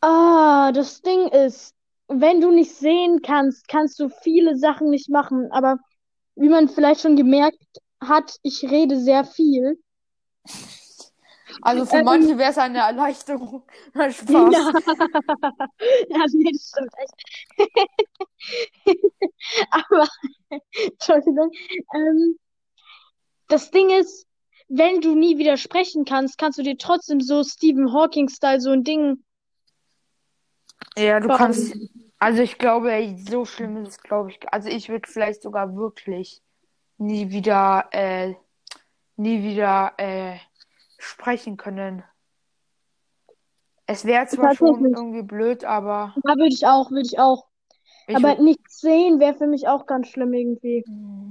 [0.00, 1.76] Ah, das Ding ist,
[2.08, 5.52] wenn du nicht sehen kannst, kannst du viele Sachen nicht machen.
[5.52, 5.78] Aber
[6.34, 7.62] wie man vielleicht schon gemerkt
[8.00, 9.78] hat, ich rede sehr viel.
[11.62, 13.62] Also für Ähm, manche wäre es eine Erleichterung.
[13.94, 14.28] Spaß.
[14.28, 14.72] Ja.
[16.08, 17.14] Ja, nee, das stimmt echt.
[19.70, 20.06] Aber
[20.82, 21.50] Entschuldigung.
[21.94, 22.38] Ähm,
[23.48, 24.26] das Ding ist,
[24.68, 28.84] wenn du nie wieder sprechen kannst, kannst du dir trotzdem so Stephen Hawking-Style so ein
[28.84, 29.24] Ding.
[30.96, 31.38] Ja, du bauen.
[31.38, 31.74] kannst.
[32.18, 34.38] Also ich glaube, ey, so schlimm ist es, glaube ich.
[34.52, 36.42] Also ich würde vielleicht sogar wirklich
[36.98, 38.34] nie wieder, äh,
[39.16, 40.36] nie wieder äh,
[41.00, 42.04] sprechen können.
[43.86, 47.46] Es wäre zwar schon irgendwie blöd, aber Ja, würde ich auch, würde ich auch.
[48.06, 50.84] ich Aber würd, nicht sehen wäre für mich auch ganz schlimm irgendwie.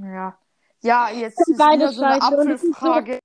[0.03, 0.37] ja.
[0.81, 3.19] Ja, jetzt sind ist beide so eine und es ist so- Apfelfrage.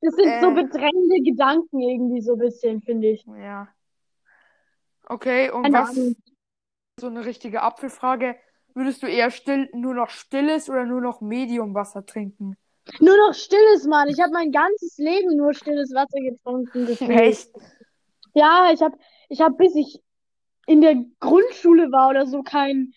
[0.00, 0.54] Das sind so Äh.
[0.54, 3.24] bedrängende Gedanken irgendwie so ein bisschen, finde ich.
[3.26, 3.68] Ja.
[5.06, 6.16] Okay, und Keine was Ahnung.
[6.98, 8.36] so eine richtige Apfelfrage?
[8.74, 12.56] Würdest du eher still, nur noch stilles oder nur noch Mediumwasser trinken?
[13.00, 14.08] Nur noch stilles, Mann.
[14.08, 16.86] Ich habe mein ganzes Leben nur stilles Wasser getrunken.
[16.86, 17.10] gefühlt.
[17.10, 17.50] Echt?
[18.34, 18.96] Ja, ich habe,
[19.28, 20.00] ich habe, bis ich
[20.66, 22.92] in der Grundschule war oder so, kein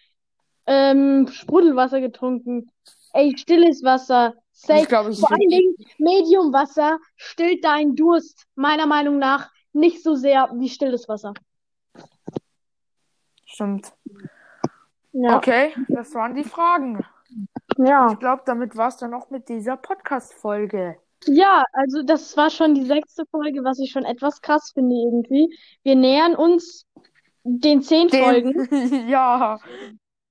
[0.65, 2.71] ähm, Sprudelwasser getrunken.
[3.13, 4.33] Ey, stilles Wasser.
[4.51, 4.81] Safe.
[4.81, 10.15] Ich glaube, ich Vor allen Dingen, Mediumwasser stillt deinen Durst, meiner Meinung nach, nicht so
[10.15, 11.33] sehr wie stilles Wasser.
[13.45, 13.93] Stimmt.
[15.11, 15.37] Ja.
[15.37, 17.05] Okay, das waren die Fragen.
[17.77, 18.11] Ja.
[18.11, 20.97] Ich glaube, damit war es dann auch mit dieser Podcast-Folge.
[21.27, 25.49] Ja, also das war schon die sechste Folge, was ich schon etwas krass finde irgendwie.
[25.83, 26.85] Wir nähern uns
[27.43, 29.07] den zehn Den- Folgen.
[29.09, 29.59] ja.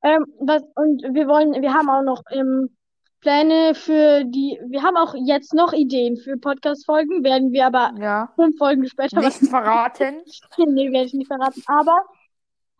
[0.03, 2.77] Ähm, was, und wir wollen, wir haben auch noch ähm,
[3.21, 8.31] Pläne für die, wir haben auch jetzt noch Ideen für Podcast-Folgen, werden wir aber Ja.
[8.37, 10.17] fünf Folgen später Nicht verraten.
[10.59, 11.63] nee, werde ich nicht verraten.
[11.67, 12.05] Aber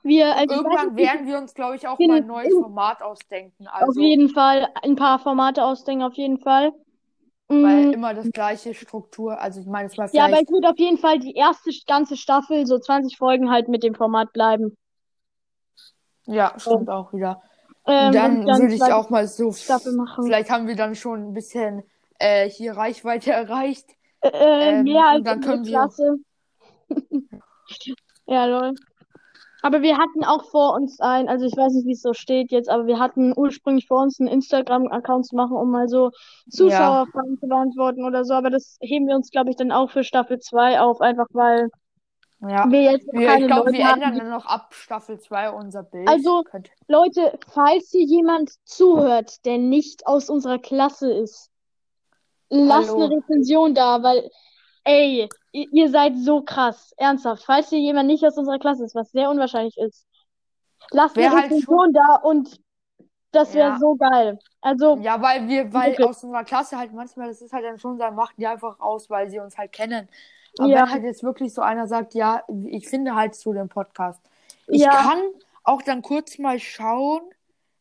[0.05, 3.67] wir, also Irgendwann nicht, werden wir uns, glaube ich, auch mal ein neues Format ausdenken.
[3.67, 6.73] auf Also, jeden Fall ein paar Formate ausdenken, auf jeden Fall.
[7.49, 9.39] weil Mm, immer das gleiche Struktur.
[9.41, 12.17] Also, ich meine, es war ja, aber ich würde auf jeden Fall die erste ganze
[12.17, 14.77] Staffel, so 20 Folgen halt mit dem Format bleiben.
[16.27, 17.43] Ja, stimmt auch wieder.
[17.87, 19.53] Ähm, Dann dann würde ich auch mal so.
[19.53, 20.25] Staffel machen.
[20.25, 21.83] Vielleicht haben wir dann schon ein bisschen
[22.19, 23.91] äh, hier Reichweite erreicht.
[24.23, 24.31] Äh,
[24.81, 26.17] Ähm, mehr und als dann können wir- Klasse.
[28.27, 28.73] Ja, lol.
[29.65, 32.53] Aber wir hatten auch vor uns ein, also ich weiß nicht, wie es so steht
[32.53, 36.11] jetzt, aber wir hatten ursprünglich vor uns einen Instagram-Account zu machen, um mal so
[36.51, 40.05] Zuschauerfragen zu beantworten oder so, aber das heben wir uns, glaube ich, dann auch für
[40.05, 41.71] Staffel 2 auf, einfach weil
[42.47, 42.71] Ja.
[42.71, 45.51] wir jetzt noch keine ich glaube, Leute wir haben, ändern dann noch ab Staffel 2
[45.51, 46.09] unser Bild.
[46.11, 51.49] Also- Könnt- Leute, falls hier jemand zuhört, der nicht aus unserer Klasse ist,
[52.51, 53.05] lasst Hallo.
[53.07, 54.31] eine Rezension da, weil,
[54.85, 56.93] ey, ihr, seid so krass.
[56.97, 57.45] Ernsthaft.
[57.45, 60.07] Falls hier jemand nicht aus unserer Klasse ist, was sehr unwahrscheinlich ist,
[60.91, 62.61] lasst eine halt Rezension da und
[63.33, 63.79] das wäre Ja.
[63.79, 64.39] so geil.
[64.61, 66.07] Also, Ja, weil wir, weil Wirklich.
[66.07, 69.11] aus unserer Klasse halt manchmal, das ist halt dann schon, dann machen die einfach aus,
[69.11, 70.09] weil sie uns halt kennen.
[70.59, 70.83] Aber Ja.
[70.85, 74.21] wenn halt jetzt wirklich so einer sagt, ja, ich finde halt zu dem Podcast.
[74.69, 74.91] Ich Ja.
[75.03, 75.19] kann
[75.65, 77.23] auch dann kurz mal schauen,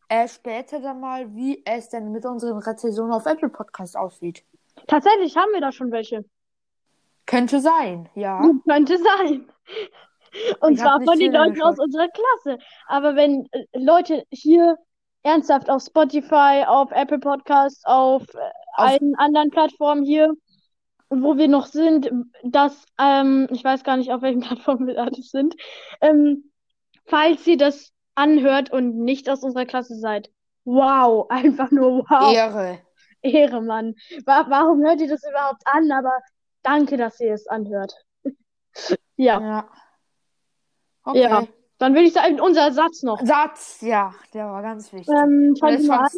[0.09, 4.43] äh, später dann mal, wie es denn mit unseren Rezensionen auf Apple Podcast aussieht.
[4.87, 6.25] tatsächlich haben wir da schon welche.
[7.25, 8.41] Könnte sein, ja.
[8.67, 9.49] Könnte sein.
[10.61, 12.59] Und Ich zwar von den Leuten aus unserer Klasse.
[12.87, 14.77] Aber wenn äh, Leute hier
[15.21, 20.33] ernsthaft auf Spotify, auf Apple Podcasts, auf äh, Auf- allen anderen Plattformen hier,
[21.09, 22.09] wo wir noch sind,
[22.43, 25.55] dass, ähm, ich weiß gar nicht, auf welchen Plattformen wir alles sind,
[26.01, 26.51] ähm,
[27.05, 30.29] falls ihr das anhört und nicht aus unserer Klasse seid.
[30.65, 32.33] Wow, einfach nur wow.
[32.33, 32.79] Ehre.
[33.21, 33.95] Ehre, Mann.
[34.25, 35.89] Wa warum hört ihr das überhaupt an?
[35.91, 36.11] Aber
[36.63, 37.93] danke, dass ihr es anhört.
[39.15, 39.69] Ja, Ja.
[41.03, 41.21] Okay.
[41.21, 41.43] Ja.
[41.77, 43.21] dann würde ich sagen, unser Satz noch.
[43.23, 45.13] Satz, ja, der war ganz wichtig.
[45.13, 45.85] Ähm, mal an.
[45.85, 46.17] fangst-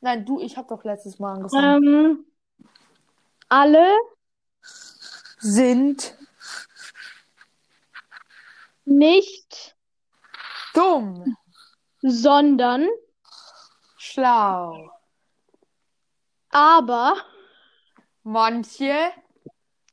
[0.00, 1.84] Nein, du, ich habe doch letztes Mal angefangen.
[1.86, 2.26] Ähm,
[3.48, 3.86] alle
[5.38, 6.16] Sind
[8.84, 9.76] nicht,
[10.74, 11.36] dumm,
[12.00, 12.88] sondern
[13.96, 14.90] schlau.
[16.50, 17.16] aber
[18.22, 18.94] Manche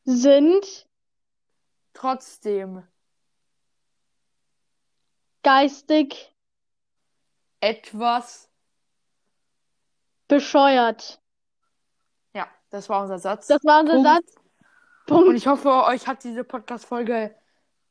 [0.06, 0.88] sind
[1.94, 2.84] trotzdem
[5.44, 6.34] geistig
[7.60, 8.50] etwas.
[10.28, 11.22] bescheuert.
[12.34, 13.48] Ja, das war unser Satz.
[13.48, 14.08] Das war unser Punkt.
[14.08, 14.36] Satz.
[15.08, 15.38] Und Punkt.
[15.38, 17.36] ich hoffe, euch hat diese Podcast-Folge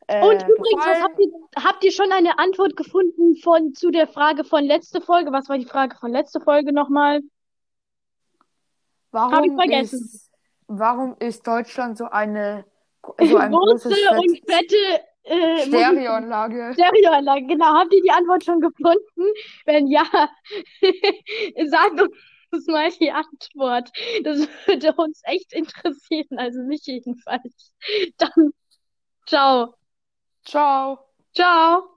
[0.07, 1.29] äh, Und übrigens, habt ihr,
[1.63, 5.33] habt ihr schon eine Antwort gefunden von, zu der Frage von letzte Folge?
[5.33, 7.21] Was war die Frage von letzte Folge nochmal?
[9.13, 10.05] Warum hab ich vergessen.
[10.05, 10.24] Ist,
[10.69, 12.65] warum ist Deutschland so eine
[13.21, 14.77] so ein Große großes und fette
[15.25, 16.73] äh, Stereoanlage?
[16.75, 17.67] Stereoanlage, genau.
[17.67, 19.25] Habt ihr die Antwort schon gefunden?
[19.65, 20.05] Wenn ja,
[21.67, 22.01] sagt
[22.55, 23.91] uns mal die Antwort.
[24.23, 27.73] Das würde uns echt interessieren, also mich jedenfalls.
[28.19, 28.53] Dann,
[29.27, 29.75] ciao.
[30.45, 30.99] Ciao.
[31.35, 31.94] Ciao.